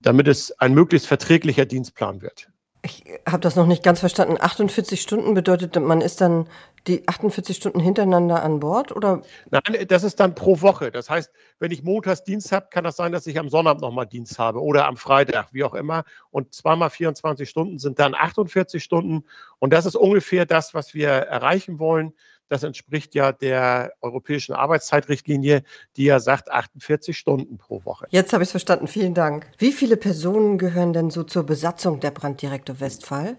damit 0.00 0.26
es 0.26 0.58
ein 0.58 0.72
möglichst 0.72 1.06
verträglicher 1.06 1.66
Dienstplan 1.66 2.22
wird. 2.22 2.48
Ich 2.84 3.02
habe 3.26 3.40
das 3.40 3.56
noch 3.56 3.66
nicht 3.66 3.82
ganz 3.82 4.00
verstanden. 4.00 4.36
48 4.38 5.00
Stunden 5.00 5.32
bedeutet, 5.32 5.74
man 5.80 6.02
ist 6.02 6.20
dann 6.20 6.46
die 6.86 7.08
48 7.08 7.56
Stunden 7.56 7.80
hintereinander 7.80 8.42
an 8.42 8.60
Bord 8.60 8.92
oder? 8.92 9.22
Nein, 9.50 9.86
das 9.88 10.04
ist 10.04 10.20
dann 10.20 10.34
pro 10.34 10.60
Woche. 10.60 10.90
Das 10.90 11.08
heißt, 11.08 11.32
wenn 11.58 11.70
ich 11.70 11.82
montags 11.82 12.24
Dienst 12.24 12.52
habe, 12.52 12.66
kann 12.70 12.84
das 12.84 12.96
sein, 12.96 13.12
dass 13.12 13.26
ich 13.26 13.38
am 13.38 13.48
Sonnabend 13.48 13.80
nochmal 13.80 14.06
Dienst 14.06 14.38
habe 14.38 14.62
oder 14.62 14.86
am 14.86 14.98
Freitag, 14.98 15.48
wie 15.52 15.64
auch 15.64 15.72
immer. 15.72 16.04
Und 16.30 16.52
zweimal 16.52 16.90
24 16.90 17.48
Stunden 17.48 17.78
sind 17.78 17.98
dann 17.98 18.14
48 18.14 18.84
Stunden. 18.84 19.24
Und 19.60 19.72
das 19.72 19.86
ist 19.86 19.96
ungefähr 19.96 20.44
das, 20.44 20.74
was 20.74 20.92
wir 20.92 21.08
erreichen 21.08 21.78
wollen. 21.78 22.12
Das 22.54 22.62
entspricht 22.62 23.16
ja 23.16 23.32
der 23.32 23.94
europäischen 24.00 24.54
Arbeitszeitrichtlinie, 24.54 25.64
die 25.96 26.04
ja 26.04 26.20
sagt 26.20 26.52
48 26.52 27.18
Stunden 27.18 27.58
pro 27.58 27.84
Woche. 27.84 28.06
Jetzt 28.10 28.32
habe 28.32 28.44
ich 28.44 28.46
es 28.46 28.50
verstanden. 28.52 28.86
Vielen 28.86 29.12
Dank. 29.12 29.50
Wie 29.58 29.72
viele 29.72 29.96
Personen 29.96 30.56
gehören 30.56 30.92
denn 30.92 31.10
so 31.10 31.24
zur 31.24 31.42
Besatzung 31.42 31.98
der 31.98 32.12
Branddirektor 32.12 32.78
Westphal? 32.78 33.38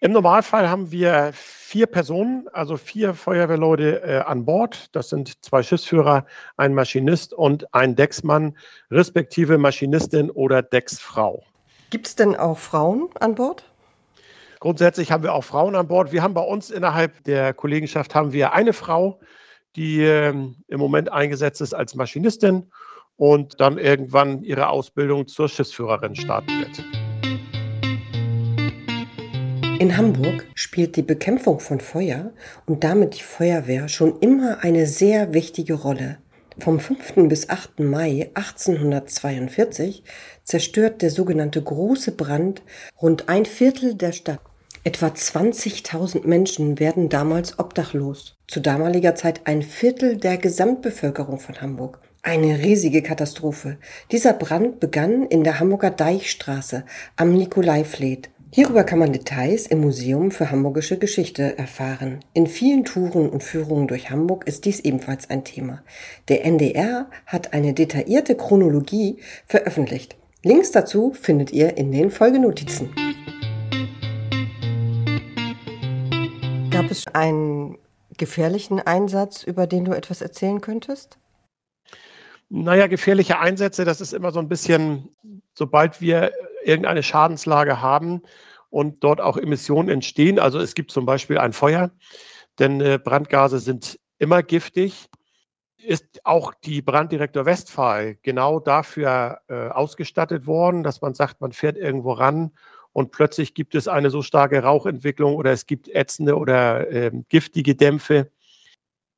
Im 0.00 0.10
Normalfall 0.10 0.68
haben 0.68 0.90
wir 0.90 1.30
vier 1.32 1.86
Personen, 1.86 2.48
also 2.52 2.76
vier 2.76 3.14
Feuerwehrleute 3.14 4.02
äh, 4.02 4.18
an 4.18 4.44
Bord. 4.44 4.88
Das 4.90 5.10
sind 5.10 5.44
zwei 5.44 5.62
Schiffsführer, 5.62 6.26
ein 6.56 6.74
Maschinist 6.74 7.34
und 7.34 7.72
ein 7.72 7.94
Decksmann, 7.94 8.56
respektive 8.90 9.58
Maschinistin 9.58 10.32
oder 10.32 10.60
Decksfrau. 10.60 11.44
Gibt 11.90 12.08
es 12.08 12.16
denn 12.16 12.34
auch 12.34 12.58
Frauen 12.58 13.10
an 13.20 13.36
Bord? 13.36 13.62
Grundsätzlich 14.60 15.12
haben 15.12 15.22
wir 15.22 15.34
auch 15.34 15.44
Frauen 15.44 15.74
an 15.74 15.88
Bord. 15.88 16.12
Wir 16.12 16.22
haben 16.22 16.34
bei 16.34 16.42
uns 16.42 16.70
innerhalb 16.70 17.22
der 17.24 17.52
Kollegenschaft 17.52 18.14
haben 18.14 18.32
wir 18.32 18.52
eine 18.52 18.72
Frau, 18.72 19.20
die 19.76 20.02
äh, 20.02 20.30
im 20.30 20.78
Moment 20.78 21.12
eingesetzt 21.12 21.60
ist 21.60 21.74
als 21.74 21.94
Maschinistin 21.94 22.70
und 23.16 23.60
dann 23.60 23.78
irgendwann 23.78 24.42
ihre 24.42 24.68
Ausbildung 24.68 25.26
zur 25.26 25.48
Schiffsführerin 25.48 26.14
starten 26.14 26.52
wird. 26.60 26.84
In 29.78 29.94
Hamburg 29.94 30.46
spielt 30.54 30.96
die 30.96 31.02
Bekämpfung 31.02 31.60
von 31.60 31.80
Feuer 31.80 32.32
und 32.64 32.82
damit 32.82 33.18
die 33.18 33.22
Feuerwehr 33.22 33.88
schon 33.88 34.18
immer 34.20 34.64
eine 34.64 34.86
sehr 34.86 35.34
wichtige 35.34 35.74
Rolle. 35.74 36.16
Vom 36.58 36.80
5. 36.80 37.28
bis 37.28 37.50
8. 37.50 37.80
Mai 37.80 38.30
1842 38.34 40.02
zerstört 40.42 41.02
der 41.02 41.10
sogenannte 41.10 41.62
Große 41.62 42.12
Brand 42.12 42.62
rund 43.00 43.28
ein 43.28 43.44
Viertel 43.44 43.94
der 43.94 44.12
Stadt. 44.12 44.40
Etwa 44.82 45.08
20.000 45.08 46.26
Menschen 46.26 46.78
werden 46.80 47.08
damals 47.10 47.58
obdachlos. 47.58 48.36
Zu 48.48 48.60
damaliger 48.60 49.14
Zeit 49.14 49.42
ein 49.44 49.62
Viertel 49.62 50.16
der 50.16 50.38
Gesamtbevölkerung 50.38 51.38
von 51.38 51.60
Hamburg. 51.60 51.98
Eine 52.22 52.58
riesige 52.58 53.02
Katastrophe. 53.02 53.76
Dieser 54.10 54.32
Brand 54.32 54.80
begann 54.80 55.26
in 55.26 55.44
der 55.44 55.60
Hamburger 55.60 55.90
Deichstraße 55.90 56.84
am 57.16 57.34
Nikolaifleet. 57.34 58.30
Hierüber 58.52 58.84
kann 58.84 59.00
man 59.00 59.12
Details 59.12 59.66
im 59.66 59.80
Museum 59.80 60.30
für 60.30 60.50
Hamburgische 60.50 60.98
Geschichte 60.98 61.58
erfahren. 61.58 62.20
In 62.32 62.46
vielen 62.46 62.84
Touren 62.84 63.28
und 63.28 63.42
Führungen 63.42 63.88
durch 63.88 64.10
Hamburg 64.10 64.46
ist 64.46 64.64
dies 64.64 64.80
ebenfalls 64.80 65.28
ein 65.28 65.44
Thema. 65.44 65.82
Der 66.28 66.44
NDR 66.44 67.10
hat 67.26 67.52
eine 67.52 67.74
detaillierte 67.74 68.36
Chronologie 68.36 69.18
veröffentlicht. 69.46 70.16
Links 70.44 70.70
dazu 70.70 71.12
findet 71.12 71.52
ihr 71.52 71.76
in 71.76 71.90
den 71.90 72.10
Folgenotizen. 72.10 72.94
Gab 76.70 76.90
es 76.90 77.04
einen 77.12 77.78
gefährlichen 78.16 78.78
Einsatz, 78.78 79.42
über 79.42 79.66
den 79.66 79.84
du 79.84 79.92
etwas 79.92 80.22
erzählen 80.22 80.60
könntest? 80.60 81.18
Naja, 82.48 82.86
gefährliche 82.86 83.40
Einsätze, 83.40 83.84
das 83.84 84.00
ist 84.00 84.12
immer 84.12 84.30
so 84.30 84.38
ein 84.38 84.48
bisschen, 84.48 85.08
sobald 85.52 86.00
wir 86.00 86.30
irgendeine 86.66 87.02
Schadenslage 87.02 87.80
haben 87.80 88.22
und 88.70 89.02
dort 89.04 89.20
auch 89.20 89.36
Emissionen 89.36 89.88
entstehen. 89.88 90.38
Also 90.38 90.58
es 90.58 90.74
gibt 90.74 90.90
zum 90.90 91.06
Beispiel 91.06 91.38
ein 91.38 91.52
Feuer, 91.52 91.90
denn 92.58 92.80
äh, 92.80 92.98
Brandgase 93.02 93.58
sind 93.58 93.98
immer 94.18 94.42
giftig. 94.42 95.08
Ist 95.78 96.24
auch 96.24 96.52
die 96.54 96.82
Branddirektor 96.82 97.46
Westphal 97.46 98.16
genau 98.22 98.60
dafür 98.60 99.40
äh, 99.48 99.68
ausgestattet 99.68 100.46
worden, 100.46 100.82
dass 100.82 101.00
man 101.00 101.14
sagt, 101.14 101.40
man 101.40 101.52
fährt 101.52 101.76
irgendwo 101.76 102.12
ran 102.12 102.50
und 102.92 103.12
plötzlich 103.12 103.52
gibt 103.52 103.74
es 103.74 103.88
eine 103.88 104.08
so 104.08 104.22
starke 104.22 104.62
Rauchentwicklung 104.62 105.36
oder 105.36 105.52
es 105.52 105.66
gibt 105.66 105.86
ätzende 105.88 106.36
oder 106.36 106.90
äh, 106.90 107.10
giftige 107.28 107.74
Dämpfe, 107.74 108.30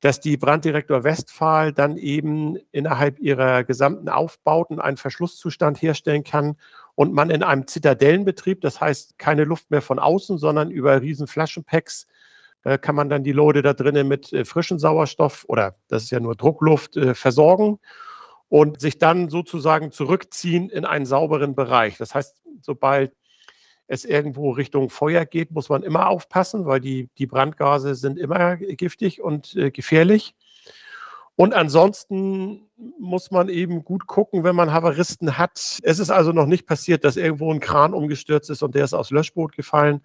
dass 0.01 0.19
die 0.19 0.37
Branddirektor 0.37 1.05
Westphal 1.05 1.71
dann 1.71 1.97
eben 1.97 2.57
innerhalb 2.71 3.19
ihrer 3.19 3.63
gesamten 3.63 4.09
Aufbauten 4.09 4.79
einen 4.79 4.97
Verschlusszustand 4.97 5.81
herstellen 5.81 6.25
kann 6.25 6.57
und 6.99 7.13
man 7.13 7.29
in 7.29 7.43
einem 7.43 7.65
Zitadellenbetrieb, 7.65 8.59
das 8.59 8.81
heißt 8.81 9.17
keine 9.17 9.45
Luft 9.45 9.71
mehr 9.71 9.81
von 9.81 9.99
außen, 9.99 10.37
sondern 10.37 10.69
über 10.69 11.01
riesen 11.01 11.27
Flaschenpacks, 11.27 12.07
äh, 12.65 12.77
kann 12.77 12.93
man 12.93 13.07
dann 13.07 13.23
die 13.23 13.31
Leute 13.31 13.61
da 13.61 13.71
drinnen 13.71 14.09
mit 14.09 14.33
äh, 14.33 14.43
frischem 14.43 14.79
Sauerstoff 14.79 15.45
oder 15.47 15.77
das 15.87 16.03
ist 16.03 16.09
ja 16.09 16.19
nur 16.19 16.35
Druckluft 16.35 16.97
äh, 16.97 17.15
versorgen 17.15 17.79
und 18.49 18.81
sich 18.81 18.97
dann 18.97 19.29
sozusagen 19.29 19.93
zurückziehen 19.93 20.69
in 20.69 20.83
einen 20.83 21.05
sauberen 21.05 21.55
Bereich. 21.55 21.97
Das 21.97 22.13
heißt, 22.13 22.43
sobald 22.61 23.13
es 23.87 24.03
irgendwo 24.03 24.51
Richtung 24.51 24.89
Feuer 24.89 25.23
geht, 25.23 25.51
muss 25.51 25.69
man 25.69 25.83
immer 25.83 26.09
aufpassen, 26.09 26.65
weil 26.65 26.81
die, 26.81 27.07
die 27.17 27.27
Brandgase 27.27 27.95
sind 27.95 28.19
immer 28.19 28.57
giftig 28.57 29.21
und 29.21 29.55
äh, 29.55 29.71
gefährlich. 29.71 30.35
Und 31.39 31.53
ansonsten 31.53 32.69
muss 32.99 33.31
man 33.31 33.47
eben 33.47 33.85
gut 33.85 34.07
gucken, 34.07 34.43
wenn 34.43 34.57
man 34.57 34.73
Havaristen 34.73 35.37
hat. 35.37 35.79
Es 35.83 35.97
ist 35.97 36.09
also 36.09 36.33
noch 36.33 36.47
nicht 36.47 36.67
passiert, 36.67 37.05
dass 37.05 37.15
irgendwo 37.15 37.49
ein 37.49 37.61
Kran 37.61 37.93
umgestürzt 37.93 38.49
ist 38.49 38.61
und 38.61 38.75
der 38.75 38.83
ist 38.83 38.93
aus 38.93 39.09
Löschboot 39.09 39.55
gefallen. 39.55 40.01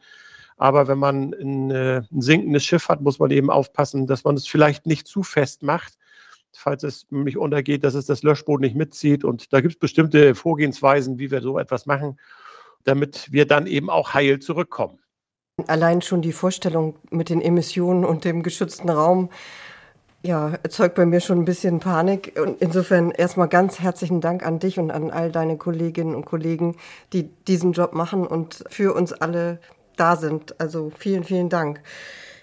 Aber 0.59 0.87
wenn 0.87 0.99
man 0.99 1.35
ein, 1.35 1.73
äh, 1.73 2.03
ein 2.13 2.21
sinkendes 2.21 2.65
Schiff 2.65 2.89
hat, 2.89 3.01
muss 3.01 3.19
man 3.19 3.33
eben 3.33 3.51
aufpassen, 3.51 4.07
dass 4.07 4.23
man 4.23 4.37
es 4.37 4.47
vielleicht 4.47 4.87
nicht 4.87 5.09
zu 5.09 5.25
fest 5.25 5.65
macht, 5.65 5.99
falls 6.53 6.85
es 6.85 7.05
nämlich 7.11 7.37
untergeht, 7.37 7.83
dass 7.83 7.95
es 7.95 8.07
das 8.07 8.23
Löschboot 8.23 8.61
nicht 8.61 8.77
mitzieht. 8.77 9.25
Und 9.25 9.53
da 9.53 9.61
gibt 9.61 9.75
es 9.75 9.81
bestimmte 9.81 10.37
Vorgehensweisen, 10.37 11.19
wie 11.19 11.33
wir 11.33 11.43
so 11.43 11.59
etwas 11.59 11.85
machen 11.85 12.17
damit 12.85 13.33
wir 13.33 13.47
dann 13.47 13.67
eben 13.67 13.91
auch 13.91 14.15
heil 14.15 14.39
zurückkommen. 14.39 14.99
Allein 15.69 16.03
schon 16.03 16.21
die 16.21 16.33
Vorstellung 16.33 16.99
mit 17.11 17.31
den 17.31 17.41
Emissionen 17.41 18.05
und 18.05 18.25
dem 18.25 18.43
geschützten 18.43 18.91
Raum 18.91 19.31
ja, 20.25 20.55
erzeugt 20.63 20.95
bei 20.95 21.05
mir 21.05 21.21
schon 21.21 21.41
ein 21.41 21.45
bisschen 21.45 21.81
Panik. 21.81 22.41
Und 22.43 22.61
insofern 22.63 23.11
erstmal 23.11 23.49
ganz 23.49 23.81
herzlichen 23.81 24.23
Dank 24.23 24.45
an 24.45 24.59
dich 24.59 24.79
und 24.79 24.91
an 24.91 25.11
all 25.11 25.31
deine 25.31 25.59
Kolleginnen 25.59 26.15
und 26.15 26.25
Kollegen, 26.25 26.77
die 27.13 27.29
diesen 27.47 27.73
Job 27.73 27.93
machen 27.93 28.27
und 28.27 28.65
für 28.71 28.95
uns 28.95 29.13
alle 29.13 29.59
da 29.97 30.17
sind. 30.17 30.59
Also 30.59 30.91
vielen, 30.99 31.25
vielen 31.25 31.51
Dank. 31.51 31.81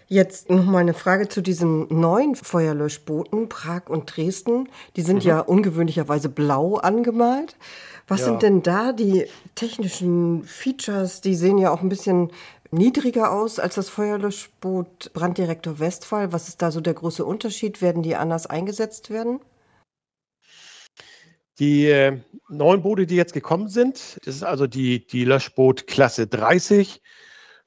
Jetzt 0.08 0.50
noch 0.50 0.66
mal 0.66 0.80
eine 0.80 0.94
Frage 0.94 1.28
zu 1.28 1.42
diesen 1.42 1.88
neuen 1.90 2.36
Feuerlöschbooten, 2.36 3.50
Prag 3.50 3.88
und 3.88 4.16
Dresden. 4.16 4.70
Die 4.96 5.02
sind 5.02 5.24
mhm. 5.24 5.30
ja 5.30 5.40
ungewöhnlicherweise 5.40 6.30
blau 6.30 6.76
angemalt. 6.76 7.56
Was 8.08 8.20
ja. 8.20 8.26
sind 8.26 8.44
denn 8.44 8.62
da 8.62 8.92
die 8.92 9.26
technischen 9.56 10.44
Features? 10.44 11.22
Die 11.22 11.34
sehen 11.34 11.58
ja 11.58 11.72
auch 11.72 11.82
ein 11.82 11.90
bisschen 11.90 12.30
niedriger 12.72 13.32
aus 13.32 13.60
als 13.60 13.76
das 13.76 13.90
Feuerlöschboot 13.90 15.12
Branddirektor 15.14 15.80
Westphal. 15.80 16.34
Was 16.34 16.48
ist 16.48 16.62
da 16.62 16.72
so 16.72 16.82
der 16.82 16.94
große 16.94 17.24
Unterschied? 17.26 17.82
Werden 17.82 18.04
die 18.04 18.16
anders 18.16 18.48
eingesetzt 18.48 19.10
werden? 19.10 19.40
Die 21.60 21.88
äh, 21.88 22.20
neuen 22.50 22.82
Boote, 22.82 23.06
die 23.06 23.16
jetzt 23.16 23.34
gekommen 23.34 23.68
sind, 23.68 24.18
das 24.26 24.36
ist 24.36 24.44
also 24.44 24.68
die, 24.68 25.06
die 25.06 25.26
Löschboot 25.26 25.86
Klasse 25.86 26.26
30. 26.26 27.02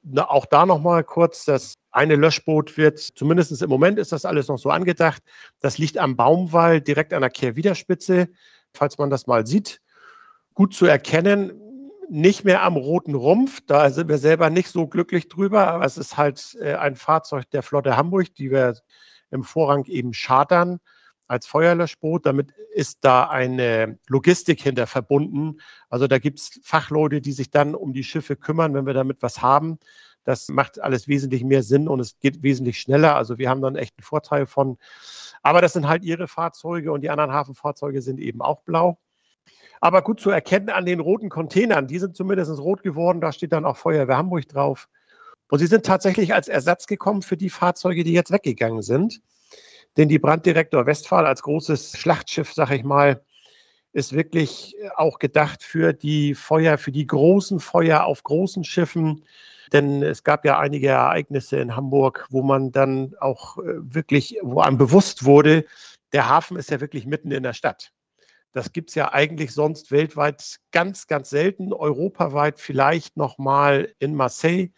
Na, 0.03 0.29
auch 0.29 0.45
da 0.45 0.65
nochmal 0.65 1.03
kurz, 1.03 1.45
das 1.45 1.75
eine 1.91 2.15
Löschboot 2.15 2.77
wird, 2.77 2.99
zumindest 2.99 3.61
im 3.61 3.69
Moment 3.69 3.97
ist 3.97 4.11
das 4.11 4.25
alles 4.25 4.49
noch 4.49 4.57
so 4.57 4.69
angedacht, 4.69 5.23
das 5.61 5.77
liegt 5.77 5.97
am 5.97 6.15
Baumwall 6.15 6.81
direkt 6.81 7.13
an 7.13 7.21
der 7.21 7.29
Kehrwiderspitze, 7.29 8.27
falls 8.73 8.97
man 8.97 9.09
das 9.09 9.27
mal 9.27 9.47
sieht. 9.47 9.81
Gut 10.53 10.73
zu 10.73 10.85
erkennen, 10.85 11.53
nicht 12.09 12.43
mehr 12.43 12.63
am 12.63 12.75
roten 12.75 13.15
Rumpf, 13.15 13.61
da 13.65 13.89
sind 13.89 14.09
wir 14.09 14.17
selber 14.17 14.49
nicht 14.49 14.69
so 14.69 14.87
glücklich 14.87 15.27
drüber, 15.27 15.67
aber 15.67 15.85
es 15.85 15.97
ist 15.97 16.17
halt 16.17 16.57
äh, 16.61 16.75
ein 16.75 16.95
Fahrzeug 16.95 17.49
der 17.51 17.63
Flotte 17.63 17.97
Hamburg, 17.97 18.33
die 18.35 18.51
wir 18.51 18.75
im 19.31 19.43
Vorrang 19.43 19.85
eben 19.85 20.11
chartern 20.11 20.79
als 21.27 21.47
Feuerlöschboot. 21.47 22.25
Damit 22.25 22.53
ist 22.73 22.99
da 23.01 23.29
eine 23.29 23.97
Logistik 24.07 24.61
hinter 24.61 24.87
verbunden. 24.87 25.57
Also 25.89 26.07
da 26.07 26.19
gibt 26.19 26.39
es 26.39 26.59
Fachleute, 26.63 27.21
die 27.21 27.31
sich 27.31 27.49
dann 27.49 27.75
um 27.75 27.93
die 27.93 28.03
Schiffe 28.03 28.35
kümmern, 28.35 28.73
wenn 28.73 28.85
wir 28.85 28.93
damit 28.93 29.21
was 29.21 29.41
haben. 29.41 29.79
Das 30.23 30.49
macht 30.49 30.81
alles 30.81 31.07
wesentlich 31.07 31.43
mehr 31.43 31.63
Sinn 31.63 31.87
und 31.87 31.99
es 31.99 32.19
geht 32.19 32.41
wesentlich 32.41 32.79
schneller. 32.79 33.15
Also 33.15 33.37
wir 33.37 33.49
haben 33.49 33.61
dann 33.61 33.75
echt 33.75 33.95
einen 33.97 34.03
Vorteil 34.03 34.47
von. 34.47 34.77
Aber 35.43 35.61
das 35.61 35.73
sind 35.73 35.87
halt 35.87 36.03
ihre 36.03 36.27
Fahrzeuge 36.27 36.91
und 36.91 37.01
die 37.01 37.09
anderen 37.11 37.31
Hafenfahrzeuge 37.31 38.01
sind 38.01 38.19
eben 38.19 38.41
auch 38.41 38.61
blau. 38.63 38.97
Aber 39.81 40.01
gut 40.01 40.19
zu 40.19 40.29
erkennen 40.29 40.69
an 40.69 40.85
den 40.85 40.99
roten 40.99 41.29
Containern, 41.29 41.87
die 41.87 41.99
sind 41.99 42.15
zumindest 42.15 42.57
rot 42.59 42.83
geworden, 42.83 43.21
da 43.21 43.31
steht 43.31 43.53
dann 43.53 43.65
auch 43.65 43.77
Feuerwehr 43.77 44.17
Hamburg 44.17 44.47
drauf. 44.47 44.87
Und 45.49 45.59
sie 45.59 45.67
sind 45.67 45.85
tatsächlich 45.85 46.33
als 46.33 46.47
Ersatz 46.47 46.87
gekommen 46.87 47.21
für 47.21 47.37
die 47.37 47.49
Fahrzeuge, 47.49 48.03
die 48.03 48.13
jetzt 48.13 48.31
weggegangen 48.31 48.81
sind. 48.81 49.21
Denn 49.97 50.09
die 50.09 50.19
Branddirektor 50.19 50.85
Westphal 50.85 51.25
als 51.25 51.41
großes 51.43 51.97
Schlachtschiff, 51.97 52.53
sag 52.53 52.71
ich 52.71 52.83
mal, 52.83 53.21
ist 53.93 54.11
wirklich 54.11 54.75
auch 54.97 55.19
gedacht 55.19 55.63
für 55.63 55.93
die 55.93 56.35
Feuer, 56.35 56.77
für 56.77 56.91
die 56.91 57.07
großen 57.07 57.59
Feuer 57.59 58.03
auf 58.03 58.23
großen 58.23 58.65
Schiffen. 58.65 59.23
Denn 59.71 60.03
es 60.03 60.23
gab 60.23 60.45
ja 60.45 60.59
einige 60.59 60.89
Ereignisse 60.89 61.57
in 61.57 61.75
Hamburg, 61.75 62.27
wo 62.29 62.43
man 62.43 62.71
dann 62.71 63.15
auch 63.19 63.57
äh, 63.57 63.63
wirklich, 63.77 64.37
wo 64.41 64.59
einem 64.59 64.77
bewusst 64.77 65.23
wurde, 65.25 65.65
der 66.11 66.29
Hafen 66.29 66.57
ist 66.57 66.71
ja 66.71 66.81
wirklich 66.81 67.05
mitten 67.05 67.31
in 67.31 67.43
der 67.43 67.53
Stadt. 67.53 67.91
Das 68.55 68.71
gibt 68.71 68.89
es 68.89 68.95
ja 68.95 69.11
eigentlich 69.11 69.51
sonst 69.51 69.91
weltweit 69.91 70.61
ganz, 70.71 71.07
ganz 71.07 71.29
selten. 71.29 71.73
Europaweit 71.73 72.57
vielleicht 72.57 73.17
nochmal 73.17 73.93
in 73.99 74.15
Marseille. 74.15 74.69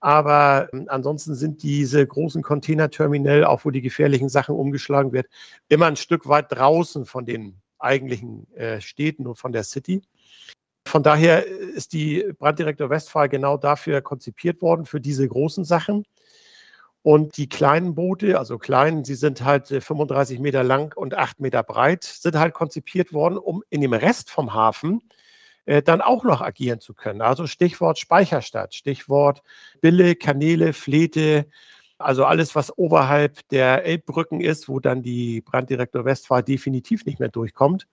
Aber 0.00 0.68
ähm, 0.72 0.86
ansonsten 0.88 1.36
sind 1.36 1.62
diese 1.62 2.04
großen 2.04 2.42
Containerterminal, 2.42 3.44
auch 3.44 3.64
wo 3.64 3.70
die 3.70 3.82
gefährlichen 3.82 4.28
Sachen 4.28 4.56
umgeschlagen 4.56 5.12
wird, 5.12 5.28
immer 5.68 5.86
ein 5.86 5.94
Stück 5.94 6.26
weit 6.26 6.50
draußen 6.50 7.06
von 7.06 7.24
den 7.24 7.62
eigentlichen 7.78 8.52
äh, 8.56 8.80
Städten 8.80 9.28
und 9.28 9.36
von 9.36 9.52
der 9.52 9.62
City. 9.62 10.02
Von 10.84 11.04
daher 11.04 11.46
ist 11.46 11.92
die 11.92 12.32
Branddirektor 12.36 12.90
Westphal 12.90 13.28
genau 13.28 13.56
dafür 13.56 14.02
konzipiert 14.02 14.60
worden, 14.60 14.86
für 14.86 15.00
diese 15.00 15.28
großen 15.28 15.64
Sachen. 15.64 16.04
Und 17.04 17.36
die 17.36 17.50
kleinen 17.50 17.94
Boote, 17.94 18.38
also 18.38 18.56
klein, 18.56 19.04
sie 19.04 19.14
sind 19.14 19.44
halt 19.44 19.68
35 19.68 20.38
äh, 20.38 20.40
Meter 20.40 20.64
lang 20.64 20.96
und 20.96 21.12
8 21.12 21.38
Meter 21.38 21.62
breit, 21.62 22.02
sind 22.02 22.38
halt 22.38 22.54
konzipiert 22.54 23.12
worden, 23.12 23.36
um 23.36 23.62
in 23.68 23.82
dem 23.82 23.92
Rest 23.92 24.30
vom 24.30 24.54
Hafen 24.54 25.02
äh, 25.66 25.82
dann 25.82 26.00
auch 26.00 26.24
noch 26.24 26.40
agieren 26.40 26.80
zu 26.80 26.94
können. 26.94 27.20
Also 27.20 27.46
Stichwort 27.46 27.98
Speicherstadt, 27.98 28.74
Stichwort 28.74 29.42
Bille, 29.82 30.16
Kanäle, 30.16 30.72
Flete, 30.72 31.44
also 31.98 32.24
alles, 32.24 32.54
was 32.54 32.76
oberhalb 32.78 33.46
der 33.50 33.84
Elbbrücken 33.84 34.40
ist, 34.40 34.70
wo 34.70 34.80
dann 34.80 35.02
die 35.02 35.42
Branddirektor 35.42 36.06
Westfahrt 36.06 36.48
definitiv 36.48 37.04
nicht 37.04 37.20
mehr 37.20 37.28
durchkommt, 37.28 37.86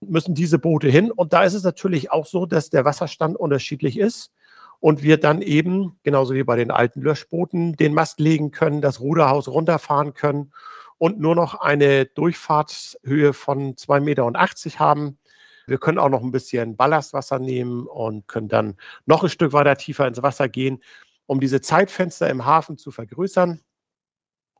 müssen 0.00 0.34
diese 0.34 0.58
Boote 0.58 0.90
hin. 0.90 1.10
Und 1.10 1.32
da 1.32 1.44
ist 1.44 1.54
es 1.54 1.62
natürlich 1.62 2.12
auch 2.12 2.26
so, 2.26 2.44
dass 2.44 2.68
der 2.68 2.84
Wasserstand 2.84 3.38
unterschiedlich 3.38 3.98
ist 3.98 4.32
und 4.80 5.02
wir 5.02 5.18
dann 5.18 5.42
eben, 5.42 5.98
genauso 6.02 6.34
wie 6.34 6.42
bei 6.42 6.56
den 6.56 6.70
alten 6.70 7.02
Löschbooten, 7.02 7.76
den 7.76 7.94
Mast 7.94 8.18
legen 8.18 8.50
können, 8.50 8.80
das 8.80 9.00
Ruderhaus 9.00 9.46
runterfahren 9.48 10.14
können 10.14 10.52
und 10.98 11.20
nur 11.20 11.34
noch 11.34 11.60
eine 11.60 12.06
Durchfahrtshöhe 12.06 13.32
von 13.32 13.74
2,80 13.76 14.00
Meter 14.00 14.78
haben. 14.80 15.18
Wir 15.66 15.78
können 15.78 15.98
auch 15.98 16.08
noch 16.08 16.22
ein 16.22 16.32
bisschen 16.32 16.76
Ballastwasser 16.76 17.38
nehmen 17.38 17.86
und 17.86 18.26
können 18.26 18.48
dann 18.48 18.76
noch 19.06 19.22
ein 19.22 19.28
Stück 19.28 19.52
weiter 19.52 19.76
tiefer 19.76 20.08
ins 20.08 20.22
Wasser 20.22 20.48
gehen, 20.48 20.82
um 21.26 21.40
diese 21.40 21.60
Zeitfenster 21.60 22.28
im 22.28 22.44
Hafen 22.44 22.76
zu 22.76 22.90
vergrößern, 22.90 23.60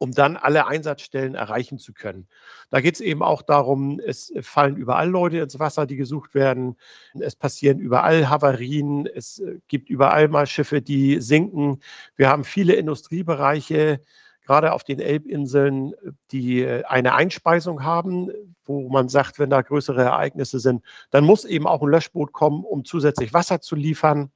um 0.00 0.12
dann 0.12 0.38
alle 0.38 0.66
Einsatzstellen 0.66 1.34
erreichen 1.34 1.78
zu 1.78 1.92
können. 1.92 2.26
Da 2.70 2.80
geht 2.80 2.94
es 2.94 3.02
eben 3.02 3.22
auch 3.22 3.42
darum, 3.42 4.00
es 4.00 4.32
fallen 4.40 4.76
überall 4.76 5.10
Leute 5.10 5.38
ins 5.38 5.58
Wasser, 5.58 5.84
die 5.84 5.96
gesucht 5.96 6.34
werden. 6.34 6.76
Es 7.18 7.36
passieren 7.36 7.78
überall 7.78 8.30
Havarien. 8.30 9.06
Es 9.06 9.42
gibt 9.68 9.90
überall 9.90 10.28
mal 10.28 10.46
Schiffe, 10.46 10.80
die 10.80 11.20
sinken. 11.20 11.80
Wir 12.16 12.30
haben 12.30 12.44
viele 12.44 12.72
Industriebereiche, 12.72 14.00
gerade 14.46 14.72
auf 14.72 14.84
den 14.84 15.00
Elbinseln, 15.00 15.92
die 16.30 16.62
äh, 16.62 16.82
eine 16.84 17.14
Einspeisung 17.14 17.84
haben, 17.84 18.30
wo 18.64 18.88
man 18.88 19.10
sagt, 19.10 19.38
wenn 19.38 19.50
da 19.50 19.60
größere 19.60 20.02
Ereignisse 20.02 20.60
sind, 20.60 20.82
dann 21.10 21.24
muss 21.24 21.44
eben 21.44 21.66
auch 21.66 21.82
ein 21.82 21.90
Löschboot 21.90 22.32
kommen, 22.32 22.64
um 22.64 22.86
zusätzlich 22.86 23.34
Wasser 23.34 23.60
zu 23.60 23.76
liefern. 23.76 24.30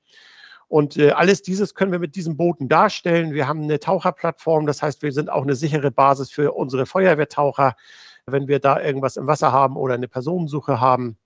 Und 0.68 0.96
äh, 0.96 1.10
alles 1.10 1.42
dieses 1.42 1.74
können 1.74 1.92
wir 1.92 1.98
mit 1.98 2.16
diesen 2.16 2.36
Booten 2.36 2.68
darstellen. 2.68 3.32
Wir 3.32 3.46
haben 3.46 3.62
eine 3.62 3.78
Taucherplattform, 3.78 4.66
das 4.66 4.82
heißt, 4.82 5.02
wir 5.02 5.12
sind 5.12 5.30
auch 5.30 5.42
eine 5.42 5.54
sichere 5.54 5.90
Basis 5.90 6.30
für 6.30 6.52
unsere 6.52 6.86
Feuerwehrtaucher, 6.86 7.76
wenn 8.26 8.48
wir 8.48 8.58
da 8.58 8.80
irgendwas 8.80 9.16
im 9.16 9.26
Wasser 9.26 9.52
haben 9.52 9.76
oder 9.76 9.94
eine 9.94 10.08
Personensuche 10.08 10.80
haben. 10.80 11.16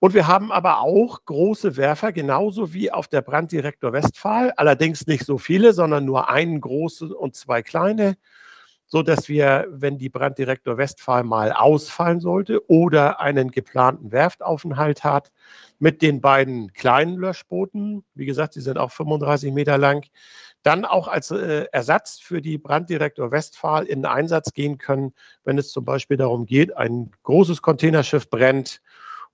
Und 0.00 0.14
wir 0.14 0.28
haben 0.28 0.52
aber 0.52 0.80
auch 0.80 1.24
große 1.24 1.76
Werfer, 1.76 2.12
genauso 2.12 2.72
wie 2.72 2.92
auf 2.92 3.08
der 3.08 3.20
Branddirektor 3.20 3.92
Westphal. 3.92 4.52
Allerdings 4.56 5.08
nicht 5.08 5.24
so 5.24 5.38
viele, 5.38 5.72
sondern 5.72 6.04
nur 6.04 6.28
einen 6.28 6.60
großen 6.60 7.12
und 7.12 7.34
zwei 7.34 7.62
kleine, 7.62 8.16
so 8.88 9.02
dass 9.02 9.28
wir, 9.28 9.66
wenn 9.70 9.98
die 9.98 10.08
Branddirektor 10.08 10.78
Westphal 10.78 11.22
mal 11.22 11.52
ausfallen 11.52 12.20
sollte 12.20 12.68
oder 12.68 13.20
einen 13.20 13.50
geplanten 13.50 14.10
Werftaufenthalt 14.10 15.04
hat, 15.04 15.30
mit 15.78 16.02
den 16.02 16.20
beiden 16.20 16.72
kleinen 16.72 17.16
Löschbooten, 17.16 18.04
wie 18.14 18.26
gesagt, 18.26 18.54
sie 18.54 18.62
sind 18.62 18.78
auch 18.78 18.90
35 18.90 19.52
Meter 19.52 19.78
lang, 19.78 20.06
dann 20.62 20.84
auch 20.84 21.06
als 21.06 21.30
äh, 21.30 21.66
Ersatz 21.70 22.18
für 22.18 22.42
die 22.42 22.58
Branddirektor 22.58 23.30
Westphal 23.30 23.84
in 23.84 24.04
Einsatz 24.06 24.52
gehen 24.54 24.78
können, 24.78 25.12
wenn 25.44 25.58
es 25.58 25.70
zum 25.70 25.84
Beispiel 25.84 26.16
darum 26.16 26.46
geht, 26.46 26.76
ein 26.76 27.10
großes 27.22 27.62
Containerschiff 27.62 28.28
brennt 28.28 28.80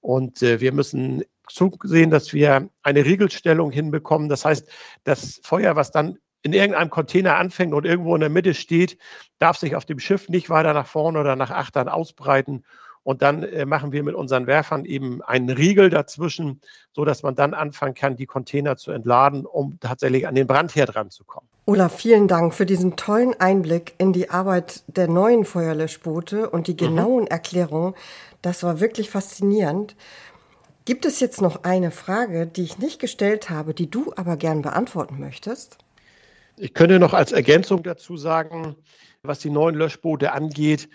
und 0.01 0.43
äh, 0.43 0.61
wir 0.61 0.73
müssen 0.73 1.25
zusehen, 1.49 2.11
dass 2.11 2.33
wir 2.33 2.69
eine 2.83 3.05
Riegelstellung 3.05 3.71
hinbekommen. 3.71 4.29
Das 4.29 4.45
heißt, 4.45 4.69
das 5.05 5.41
Feuer, 5.43 5.77
was 5.77 5.93
dann 5.93 6.19
in 6.45 6.53
irgendeinem 6.53 6.91
Container 6.91 7.37
anfängt 7.37 7.75
und 7.75 7.85
irgendwo 7.85 8.15
in 8.15 8.21
der 8.21 8.31
Mitte 8.31 8.55
steht, 8.55 8.97
darf 9.41 9.57
sich 9.57 9.75
auf 9.75 9.85
dem 9.85 9.99
Schiff 9.99 10.29
nicht 10.29 10.49
weiter 10.49 10.73
nach 10.73 10.87
vorne 10.87 11.19
oder 11.19 11.35
nach 11.35 11.51
achtern 11.51 11.89
ausbreiten. 11.89 12.65
Und 13.03 13.21
dann 13.21 13.43
äh, 13.43 13.67
machen 13.67 13.93
wir 13.93 14.03
mit 14.03 14.15
unseren 14.15 14.47
Werfern 14.47 14.87
eben 14.87 15.21
einen 15.21 15.51
Riegel 15.51 15.91
dazwischen, 15.91 16.61
so 16.93 17.05
dass 17.05 17.23
man 17.23 17.35
dann 17.35 17.53
anfangen 17.53 17.95
kann, 17.95 18.17
die 18.17 18.25
Container 18.25 18.77
zu 18.77 18.93
entladen, 18.93 19.45
um 19.45 19.79
tatsächlich 19.81 20.27
an 20.27 20.37
den 20.37 20.47
Brandherd 20.47 20.95
ranzukommen. 20.95 21.49
Olaf, 21.67 21.97
vielen 21.97 22.29
Dank 22.29 22.55
für 22.55 22.65
diesen 22.65 22.97
tollen 22.97 23.39
Einblick 23.39 23.95
in 23.99 24.15
die 24.15 24.31
Arbeit 24.31 24.85
der 24.87 25.09
neuen 25.09 25.45
Feuerlöschboote 25.45 26.49
und 26.49 26.67
die 26.67 26.73
mhm. 26.73 26.77
genauen 26.77 27.23
mhm. 27.25 27.29
Erklärungen 27.29 27.95
das 28.45 28.63
war 28.63 28.79
wirklich 28.79 29.09
faszinierend. 29.09 29.97
Gibt 30.85 31.07
es 31.07 31.19
jetzt 31.19 31.41
noch 31.41 31.65
eine 31.65 31.91
Frage, 31.91 32.47
die 32.47 32.63
ich 32.63 32.79
nicht 32.79 33.01
gestellt 33.01 33.49
habe, 33.49 33.73
die 33.73 33.91
du 33.91 34.13
aber 34.17 34.37
gern 34.37 34.61
beantworten 34.61 35.19
möchtest? 35.19 35.79
Ich 36.57 36.73
könnte 36.73 36.99
noch 36.99 37.15
als 37.15 37.33
Ergänzung 37.33 37.83
dazu 37.83 38.17
sagen, 38.17 38.77
was 39.23 39.41
die 39.41 39.51
neuen 39.51 39.75
Löschboote 39.75 40.33
angeht, 40.33 40.89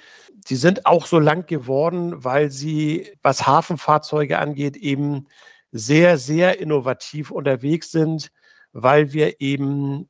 sie 0.46 0.56
sind 0.56 0.86
auch 0.86 1.06
so 1.06 1.20
lang 1.20 1.48
geworden, 1.48 2.24
weil 2.24 2.50
sie, 2.50 3.12
was 3.24 3.46
Hafenfahrzeuge 3.46 4.40
angeht, 4.40 4.78
eben 4.78 5.28
sehr, 5.72 6.18
sehr 6.18 6.60
innovativ 6.60 7.32
unterwegs 7.32 7.92
sind, 7.92 8.32
weil 8.72 9.14
wir 9.14 9.42
eben 9.42 10.10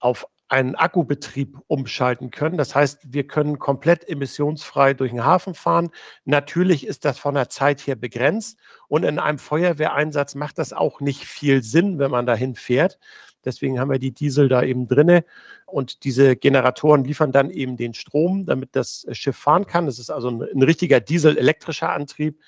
auf 0.00 0.26
einen 0.48 0.74
Akkubetrieb 0.74 1.58
umschalten 1.68 2.30
können. 2.30 2.58
Das 2.58 2.74
heißt, 2.74 3.00
wir 3.04 3.26
können 3.26 3.58
komplett 3.58 4.08
emissionsfrei 4.08 4.92
durch 4.92 5.10
den 5.10 5.24
Hafen 5.24 5.54
fahren. 5.54 5.90
Natürlich 6.24 6.86
ist 6.86 7.04
das 7.04 7.18
von 7.18 7.34
der 7.34 7.48
Zeit 7.48 7.86
her 7.86 7.96
begrenzt 7.96 8.58
und 8.88 9.04
in 9.04 9.18
einem 9.18 9.38
Feuerwehreinsatz 9.38 10.34
macht 10.34 10.58
das 10.58 10.72
auch 10.72 11.00
nicht 11.00 11.24
viel 11.24 11.62
Sinn, 11.62 11.98
wenn 11.98 12.10
man 12.10 12.26
dahin 12.26 12.54
fährt. 12.54 12.98
Deswegen 13.44 13.78
haben 13.78 13.90
wir 13.90 13.98
die 13.98 14.12
Diesel 14.12 14.48
da 14.48 14.62
eben 14.62 14.88
drinne. 14.88 15.24
Und 15.66 16.04
diese 16.04 16.36
Generatoren 16.36 17.04
liefern 17.04 17.32
dann 17.32 17.50
eben 17.50 17.76
den 17.76 17.94
Strom, 17.94 18.46
damit 18.46 18.76
das 18.76 19.06
Schiff 19.12 19.36
fahren 19.36 19.66
kann. 19.66 19.86
Das 19.86 19.98
ist 19.98 20.10
also 20.10 20.28
ein, 20.28 20.42
ein 20.42 20.62
richtiger 20.62 21.00
dieselelektrischer 21.00 21.90
Antrieb. 21.90 22.40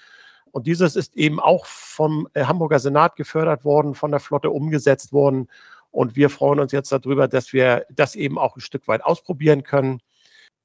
Und 0.52 0.66
dieses 0.66 0.96
ist 0.96 1.16
eben 1.16 1.38
auch 1.38 1.66
vom 1.66 2.28
äh, 2.34 2.44
Hamburger 2.44 2.78
Senat 2.78 3.16
gefördert 3.16 3.64
worden, 3.64 3.94
von 3.94 4.10
der 4.10 4.20
Flotte 4.20 4.50
umgesetzt 4.50 5.12
worden. 5.12 5.48
Und 5.90 6.16
wir 6.16 6.30
freuen 6.30 6.60
uns 6.60 6.72
jetzt 6.72 6.92
darüber, 6.92 7.28
dass 7.28 7.52
wir 7.52 7.86
das 7.90 8.14
eben 8.14 8.38
auch 8.38 8.56
ein 8.56 8.60
Stück 8.60 8.88
weit 8.88 9.04
ausprobieren 9.04 9.62
können. 9.62 10.00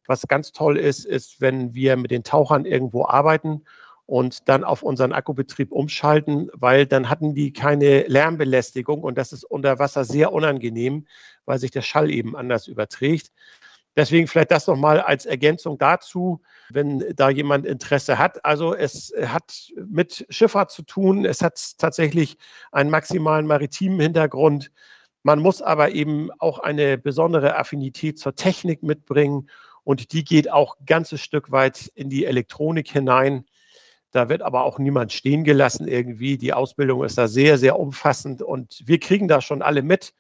Was 0.08 0.28
ganz 0.28 0.52
toll 0.52 0.78
ist, 0.78 1.06
ist, 1.06 1.42
wenn 1.42 1.74
wir 1.74 1.96
mit 1.98 2.12
den 2.12 2.24
Tauchern 2.24 2.66
irgendwo 2.66 3.06
arbeiten 3.06 3.64
und 4.06 4.50
dann 4.50 4.64
auf 4.64 4.84
unseren 4.84 5.14
Akkubetrieb 5.14 5.72
umschalten, 5.72 6.50
weil 6.54 6.86
dann 6.86 7.10
hatten 7.10 7.34
die 7.34 7.54
keine 7.54 8.04
Lärmbelästigung 8.04 9.02
und 9.02 9.18
das 9.18 9.34
ist 9.34 9.44
unter 9.44 9.80
Wasser 9.80 10.06
sehr 10.06 10.34
unangenehm, 10.34 11.06
weil 11.46 11.60
sich 11.60 11.72
der 11.72 11.82
Schall 11.82 12.10
eben 12.10 12.36
anders 12.36 12.68
überträgt. 12.68 13.32
Deswegen 13.96 14.28
vielleicht 14.28 14.52
das 14.52 14.68
nochmal 14.68 15.02
als 15.02 15.26
Ergänzung 15.26 15.78
dazu, 15.78 16.42
wenn 16.70 17.04
da 17.16 17.30
jemand 17.30 17.66
Interesse 17.66 18.18
hat. 18.18 18.44
Also 18.46 18.74
es 18.74 19.14
hat 19.26 19.70
mit 19.76 20.26
Schifffahrt 20.30 20.72
zu 20.72 20.84
tun. 20.84 21.26
Es 21.26 21.42
hat 21.42 21.78
tatsächlich 21.78 22.38
einen 22.72 22.90
maximalen 22.90 23.46
maritimen 23.46 24.00
Hintergrund. 24.00 24.72
Man 25.24 25.40
muss 25.40 25.62
aber 25.62 25.92
eben 25.92 26.32
auch 26.40 26.60
eine 26.60 26.98
besondere 26.98 27.58
Affinität 27.58 28.18
zur 28.18 28.34
Technik 28.34 28.82
mitbringen 28.82 29.50
und 29.84 30.14
die 30.14 30.24
geht 30.24 30.50
auch 30.50 30.80
ein 30.80 30.86
ganzes 30.86 31.22
Stück 31.22 31.52
weit 31.52 31.92
in 31.94 32.10
die 32.10 32.26
Elektronik 32.26 32.90
hinein. 32.90 33.46
Da 34.12 34.28
wird 34.30 34.42
aber 34.42 34.64
auch 34.64 34.78
niemand 34.78 35.14
stehen 35.14 35.44
gelassen 35.44 35.88
irgendwie. 35.88 36.38
Die 36.38 36.54
Ausbildung 36.54 37.04
ist 37.04 37.18
da 37.18 37.28
sehr, 37.28 37.58
sehr 37.58 37.80
umfassend 37.80 38.42
und 38.42 38.82
wir 38.86 39.00
kriegen 39.00 39.28
da 39.28 39.42
schon 39.42 39.62
alle 39.62 39.82
mit. 39.82 40.14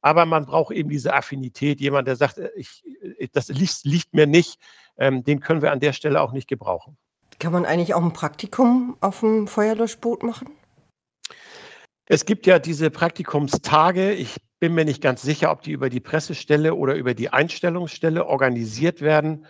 Aber 0.00 0.26
man 0.26 0.44
braucht 0.44 0.74
eben 0.74 0.90
diese 0.90 1.14
Affinität. 1.14 1.80
Jemand, 1.80 2.08
der 2.08 2.16
sagt, 2.16 2.38
äh, 2.38 2.50
ich, 2.56 2.84
äh, 3.18 3.28
das 3.32 3.48
liegt, 3.48 3.84
liegt 3.84 4.14
mir 4.14 4.26
nicht, 4.26 4.58
ähm, 4.98 5.24
den 5.24 5.40
können 5.40 5.62
wir 5.62 5.72
an 5.72 5.80
der 5.80 5.92
Stelle 5.92 6.20
auch 6.20 6.32
nicht 6.32 6.48
gebrauchen. 6.48 6.96
Kann 7.38 7.52
man 7.52 7.64
eigentlich 7.64 7.94
auch 7.94 8.02
ein 8.02 8.12
Praktikum 8.12 8.96
auf 9.00 9.20
dem 9.20 9.46
Feuerlöschboot 9.46 10.22
machen? 10.22 10.50
Es 12.06 12.26
gibt 12.26 12.46
ja 12.46 12.58
diese 12.58 12.90
Praktikumstage. 12.90 14.12
Ich 14.12 14.36
bin 14.60 14.74
mir 14.74 14.84
nicht 14.84 15.02
ganz 15.02 15.22
sicher, 15.22 15.50
ob 15.50 15.62
die 15.62 15.72
über 15.72 15.88
die 15.88 16.00
Pressestelle 16.00 16.74
oder 16.74 16.94
über 16.94 17.14
die 17.14 17.30
Einstellungsstelle 17.30 18.26
organisiert 18.26 19.00
werden. 19.00 19.46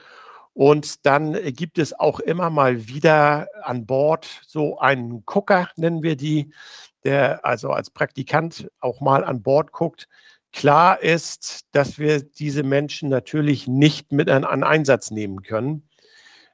Und 0.55 1.05
dann 1.05 1.35
gibt 1.55 1.79
es 1.79 1.99
auch 1.99 2.21
immer 2.21 2.49
mal 2.49 2.89
wieder 2.89 3.49
an 3.63 3.87
Bord 3.87 4.27
so 4.47 4.79
einen 4.79 5.25
Gucker, 5.27 5.69
nennen 5.77 6.03
wir 6.03 6.17
die, 6.17 6.53
der 7.05 7.45
also 7.45 7.71
als 7.71 7.91
Praktikant 7.91 8.71
auch 8.81 9.01
mal 9.01 9.25
an 9.25 9.43
Bord 9.43 9.73
guckt, 9.73 10.09
Klar 10.55 11.03
ist, 11.03 11.67
dass 11.73 11.99
wir 11.99 12.23
diese 12.23 12.63
Menschen 12.63 13.09
natürlich 13.09 13.67
nicht 13.67 14.13
mit 14.13 14.31
an, 14.31 14.45
an 14.45 14.63
Einsatz 14.63 15.11
nehmen 15.11 15.43
können, 15.43 15.89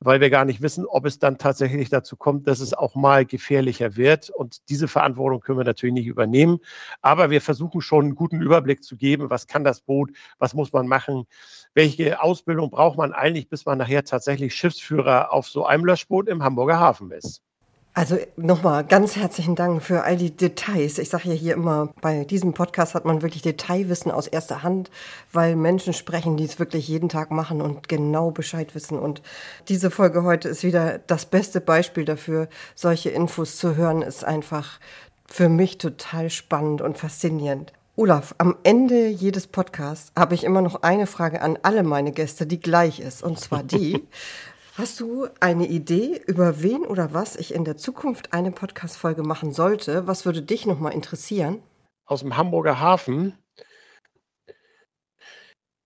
weil 0.01 0.21
wir 0.21 0.31
gar 0.31 0.45
nicht 0.47 0.63
wissen, 0.63 0.87
ob 0.87 1.05
es 1.05 1.19
dann 1.19 1.39
tatsächlich 1.39 1.91
dazu 1.91 2.17
kommt, 2.17 2.47
dass 2.47 2.61
es 2.61 2.75
auch 2.75 2.95
mal 2.95 3.27
gefährlicher 3.27 3.97
wird. 3.97 4.31
Und 4.31 4.69
diese 4.71 4.89
Verantwortung 4.89 5.41
können 5.41 5.59
wir 5.59 5.65
natürlich 5.65 5.95
nicht 5.95 6.07
übernehmen. 6.07 6.59
Aber 7.03 7.31
wir 7.31 7.41
versuchen 7.43 7.83
schon 7.83 8.07
einen 8.07 8.15
guten 8.15 8.41
Überblick 8.41 8.83
zu 8.83 8.97
geben, 8.97 9.31
was 9.31 9.47
kann 9.47 9.63
das 9.63 9.83
Boot, 9.83 10.11
was 10.39 10.55
muss 10.55 10.73
man 10.73 10.87
machen, 10.87 11.27
welche 11.75 12.23
Ausbildung 12.23 12.71
braucht 12.71 12.97
man 12.97 13.13
eigentlich, 13.13 13.49
bis 13.49 13.67
man 13.67 13.79
nachher 13.79 14.05
tatsächlich 14.05 14.55
Schiffsführer 14.55 15.33
auf 15.33 15.49
so 15.49 15.67
einem 15.67 15.85
Löschboot 15.85 16.29
im 16.29 16.43
Hamburger 16.43 16.81
Hafen 16.81 17.11
ist. 17.11 17.43
Also 17.92 18.18
nochmal 18.37 18.85
ganz 18.85 19.16
herzlichen 19.16 19.57
Dank 19.57 19.83
für 19.83 20.05
all 20.05 20.16
die 20.16 20.31
Details. 20.31 20.98
Ich 20.98 21.09
sage 21.09 21.31
ja 21.31 21.35
hier 21.35 21.55
immer, 21.55 21.92
bei 22.00 22.24
diesem 22.24 22.55
Podcast 22.55 22.94
hat 22.94 23.05
man 23.05 23.20
wirklich 23.20 23.42
Detailwissen 23.42 24.12
aus 24.12 24.29
erster 24.29 24.62
Hand, 24.62 24.90
weil 25.33 25.57
Menschen 25.57 25.92
sprechen, 25.92 26.37
die 26.37 26.44
es 26.44 26.61
wirklich 26.61 26.87
jeden 26.87 27.09
Tag 27.09 27.33
machen 27.33 27.61
und 27.61 27.88
genau 27.88 28.31
Bescheid 28.31 28.76
wissen. 28.76 28.96
Und 28.96 29.22
diese 29.68 29.90
Folge 29.90 30.22
heute 30.22 30.48
ist 30.48 30.62
wieder 30.62 31.00
das 31.09 31.26
beste 31.26 31.61
Beispiel 31.61 32.05
dafür. 32.05 32.48
Solche 32.76 33.11
Infos 33.11 33.57
zu 33.57 33.74
hören 33.74 34.03
ist 34.03 34.24
einfach 34.24 34.79
für 35.26 35.48
mich 35.48 35.79
total 35.79 36.31
spannend 36.31 36.83
und 36.83 36.96
faszinierend. 36.96 37.72
Olaf, 37.96 38.35
am 38.38 38.57
Ende 38.62 39.09
jedes 39.09 39.46
Podcasts 39.46 40.12
habe 40.16 40.35
ich 40.35 40.44
immer 40.44 40.62
noch 40.62 40.83
eine 40.83 41.07
Frage 41.07 41.42
an 41.42 41.59
alle 41.62 41.83
meine 41.83 42.12
Gäste, 42.12 42.46
die 42.46 42.61
gleich 42.61 43.00
ist. 43.00 43.22
Und 43.22 43.38
zwar 43.38 43.62
die, 43.62 44.07
Hast 44.81 44.99
du 44.99 45.29
eine 45.40 45.66
Idee, 45.66 46.23
über 46.27 46.62
wen 46.62 46.87
oder 46.87 47.12
was 47.12 47.37
ich 47.37 47.53
in 47.53 47.66
der 47.66 47.77
Zukunft 47.77 48.33
eine 48.33 48.51
Podcast-Folge 48.51 49.23
machen 49.23 49.53
sollte? 49.53 50.07
Was 50.07 50.25
würde 50.25 50.40
dich 50.40 50.64
nochmal 50.64 50.95
interessieren? 50.95 51.62
Aus 52.07 52.21
dem 52.21 52.38
Hamburger 52.38 52.81
Hafen. 52.81 53.37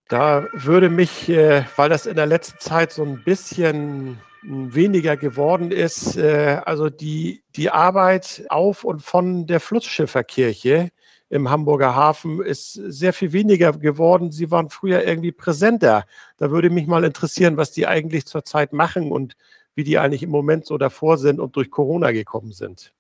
Da 0.07 0.47
würde 0.53 0.91
mich, 0.91 1.29
äh, 1.29 1.65
weil 1.75 1.89
das 1.89 2.07
in 2.07 2.15
der 2.15 2.27
letzten 2.27 2.61
Zeit 2.61 2.93
so 2.93 3.03
ein 3.03 3.25
bisschen 3.25 4.21
weniger 4.43 5.17
geworden 5.17 5.73
ist, 5.73 6.17
äh, 6.17 6.61
also 6.65 6.89
die, 6.89 7.43
die 7.57 7.71
Arbeit 7.71 8.45
auf 8.49 8.85
und 8.85 9.03
von 9.03 9.49
der 9.49 9.59
Flussschifferkirche 9.59 10.93
im 11.35 11.51
Hamburger 11.51 11.97
Hafen 11.97 12.41
ist 12.41 12.75
sehr 12.75 13.13
viel 13.13 13.33
weniger 13.33 13.73
geworden. 13.73 14.31
Sie 14.31 14.53
waren 14.53 14.71
früher 14.71 15.05
irgendwie 15.05 15.33
präsenter. 15.33 16.07
Da 16.37 16.53
würde 16.53 16.71
mich 16.71 16.87
mal 16.87 17.03
interessieren, 17.03 17.57
was 17.57 17.73
die 17.73 17.89
eigentlich 17.89 18.25
zurzeit 18.27 18.73
machen 18.73 19.11
und 19.11 19.37
wie 19.75 19.83
die 19.83 19.99
eigentlich 19.99 20.23
im 20.23 20.31
Moment 20.31 20.65
so 20.65 20.79
davor 20.79 21.19
sind 21.19 21.41
und 21.41 21.57
durch 21.57 21.73
Corona 21.73 22.13
gekommen 22.13 22.53
sind. 22.53 22.93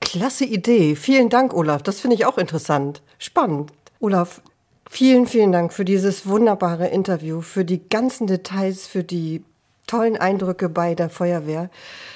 Klasse 0.00 0.46
Idee. 0.46 0.96
Vielen 0.96 1.28
Dank, 1.28 1.52
Olaf. 1.52 1.82
Das 1.82 2.00
finde 2.00 2.16
ich 2.16 2.24
auch 2.24 2.38
interessant. 2.38 3.02
Spannend. 3.18 3.70
Olaf, 4.00 4.40
vielen, 4.88 5.26
vielen 5.26 5.52
Dank 5.52 5.74
für 5.74 5.84
dieses 5.84 6.26
wunderbare 6.26 6.88
Interview, 6.88 7.42
für 7.42 7.66
die 7.66 7.86
ganzen 7.86 8.26
Details, 8.26 8.86
für 8.86 9.04
die 9.04 9.44
tollen 9.92 10.16
Eindrücke 10.16 10.70
bei 10.70 10.94
der 10.94 11.10
Feuerwehr. 11.10 11.68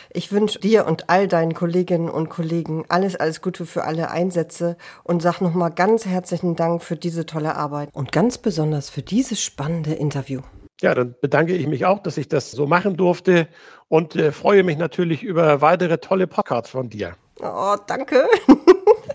Ich 0.08 0.32
wünsche 0.32 0.58
dir 0.58 0.86
und 0.86 1.10
all 1.10 1.28
deinen 1.28 1.52
Kolleginnen 1.52 2.08
und 2.08 2.30
Kollegen 2.30 2.86
alles, 2.88 3.16
alles 3.16 3.42
Gute 3.42 3.66
für 3.66 3.84
alle 3.84 4.10
Einsätze 4.10 4.78
und 5.04 5.20
sag 5.20 5.42
nochmal 5.42 5.72
ganz 5.72 6.06
herzlichen 6.06 6.56
Dank 6.56 6.82
für 6.82 6.96
diese 6.96 7.26
tolle 7.26 7.54
Arbeit 7.54 7.90
und 7.92 8.12
ganz 8.12 8.38
besonders 8.38 8.88
für 8.88 9.02
dieses 9.02 9.42
spannende 9.42 9.92
Interview. 9.92 10.40
Ja, 10.80 10.94
dann 10.94 11.14
bedanke 11.20 11.54
ich 11.54 11.66
mich 11.66 11.84
auch, 11.84 11.98
dass 11.98 12.16
ich 12.16 12.28
das 12.28 12.50
so 12.50 12.66
machen 12.66 12.96
durfte 12.96 13.46
und 13.88 14.16
äh, 14.16 14.32
freue 14.32 14.62
mich 14.62 14.78
natürlich 14.78 15.22
über 15.22 15.60
weitere 15.60 15.98
tolle 15.98 16.26
Podcasts 16.26 16.70
von 16.70 16.88
dir. 16.88 17.14
Oh, 17.42 17.76
danke. 17.86 18.26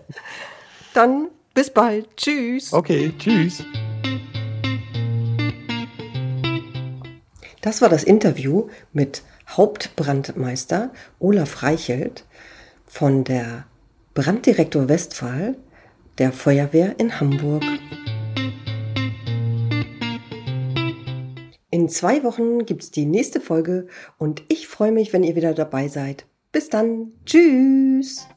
dann 0.93 1.30
bis 1.56 1.71
bald. 1.71 2.15
Tschüss. 2.15 2.74
Okay, 2.74 3.12
tschüss. 3.17 3.63
Das 7.62 7.82
war 7.82 7.89
das 7.89 8.04
Interview 8.04 8.69
mit 8.91 9.21
Hauptbrandmeister 9.47 10.91
Olaf 11.19 11.62
Reichelt 11.62 12.26
von 12.88 13.24
der 13.24 13.65
Branddirektor 14.15 14.89
Westphal 14.89 15.56
der 16.17 16.32
Feuerwehr 16.32 16.95
in 17.00 17.19
Hamburg. 17.19 17.63
In 21.69 21.88
zwei 21.88 22.24
Wochen 22.24 22.65
gibt 22.65 22.84
es 22.84 22.91
die 22.91 23.06
nächste 23.06 23.39
Folge 23.39 23.88
und 24.17 24.41
ich 24.47 24.67
freue 24.67 24.91
mich, 24.91 25.13
wenn 25.13 25.24
ihr 25.24 25.36
wieder 25.36 25.54
dabei 25.54 25.88
seid. 25.88 26.26
Bis 26.52 26.69
dann. 26.69 27.13
Tschüss. 27.26 28.28